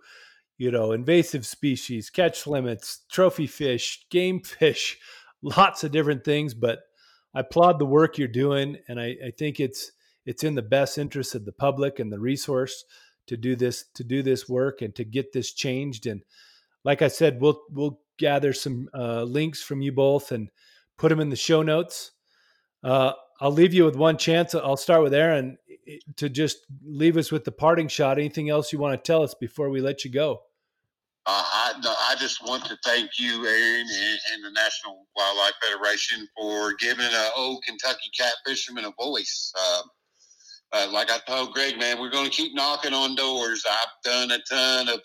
[0.58, 4.98] you know, invasive species, catch limits, trophy fish, game fish,
[5.42, 6.54] lots of different things.
[6.54, 6.80] But
[7.34, 9.92] I applaud the work you're doing, and I, I think it's
[10.26, 12.86] it's in the best interest of the public and the resource
[13.28, 16.06] to do this to do this work and to get this changed.
[16.06, 16.22] And
[16.84, 20.50] like I said, we'll we'll gather some uh, links from you both and
[20.98, 22.12] put them in the show notes.
[22.84, 24.54] Uh, I'll leave you with one chance.
[24.54, 25.58] I'll start with Aaron
[26.18, 28.20] to just leave us with the parting shot.
[28.20, 30.44] Anything else you want to tell us before we let you go?
[31.26, 35.54] Uh, I, no, I just want to thank you, Aaron, and, and, the National Wildlife
[35.62, 39.54] Federation for giving an old Kentucky cat fisherman a voice.
[39.60, 39.82] Uh,
[40.74, 43.64] uh, like I told Greg, man, we're going to keep knocking on doors.
[43.70, 45.00] I've done a ton of,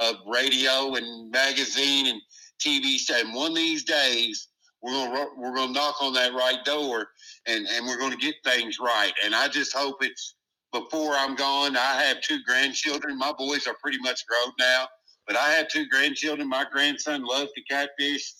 [0.00, 2.20] of radio and magazine and
[2.60, 4.48] TV, and one of these days
[4.82, 7.08] we're gonna we're gonna knock on that right door
[7.46, 9.12] and and we're gonna get things right.
[9.24, 10.34] And I just hope it's
[10.72, 11.76] before I'm gone.
[11.76, 13.18] I have two grandchildren.
[13.18, 14.88] My boys are pretty much grown now,
[15.26, 16.48] but I have two grandchildren.
[16.48, 18.34] My grandson loves to catfish.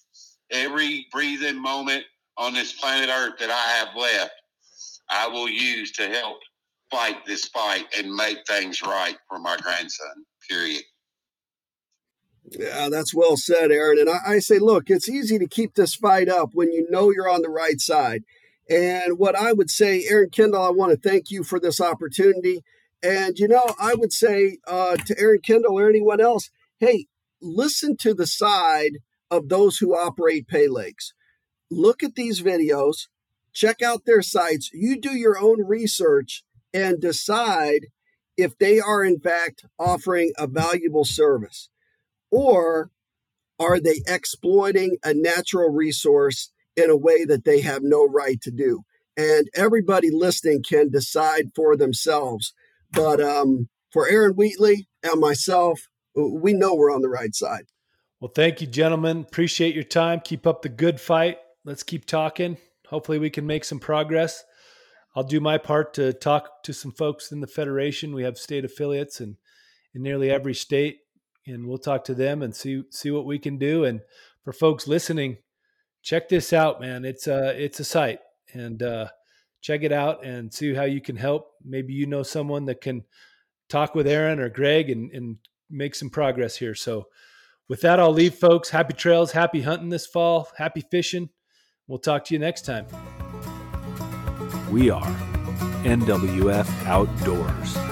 [0.51, 2.05] Every breathing moment
[2.36, 4.35] on this planet Earth that I have left,
[5.10, 6.39] I will use to help
[6.90, 10.24] fight this fight and make things right for my grandson.
[10.48, 10.82] Period.
[12.59, 13.99] Yeah, that's well said, Aaron.
[13.99, 17.11] And I, I, say, look, it's easy to keep this fight up when you know
[17.11, 18.24] you're on the right side.
[18.69, 22.62] And what I would say, Aaron Kindle, I want to thank you for this opportunity.
[23.03, 27.07] And, you know, I would say uh, to Aaron Kindle or anyone else, hey,
[27.41, 28.99] listen to the side
[29.31, 31.12] of those who operate pay lakes.
[31.70, 33.09] Look at these videos,
[33.53, 34.70] check out their sites.
[34.73, 37.87] You do your own research and decide
[38.37, 41.69] if they are, in fact, offering a valuable service
[42.32, 42.90] or
[43.60, 48.50] are they exploiting a natural resource in a way that they have no right to
[48.50, 48.82] do?
[49.16, 52.54] And everybody listening can decide for themselves.
[52.90, 57.66] But um, for Aaron Wheatley and myself, we know we're on the right side.
[58.20, 59.20] Well, thank you, gentlemen.
[59.20, 60.20] Appreciate your time.
[60.20, 61.38] Keep up the good fight.
[61.64, 62.56] Let's keep talking.
[62.88, 64.44] Hopefully, we can make some progress.
[65.14, 68.14] I'll do my part to talk to some folks in the federation.
[68.14, 69.36] We have state affiliates and
[69.94, 71.00] in nearly every state,
[71.47, 73.85] and we'll talk to them and see see what we can do.
[73.85, 74.01] And
[74.44, 75.39] for folks listening,
[76.02, 77.05] check this out, man.
[77.05, 78.20] It's a it's a site,
[78.52, 79.09] and uh,
[79.60, 81.52] check it out and see how you can help.
[81.64, 83.05] Maybe you know someone that can
[83.69, 85.39] talk with Aaron or Greg and, and
[85.70, 86.74] make some progress here.
[86.74, 87.06] So,
[87.69, 88.70] with that, I'll leave folks.
[88.70, 91.31] Happy trails, happy hunting this fall, happy fishing.
[91.86, 92.86] We'll talk to you next time.
[94.70, 95.05] We are
[95.85, 97.91] NWF Outdoors.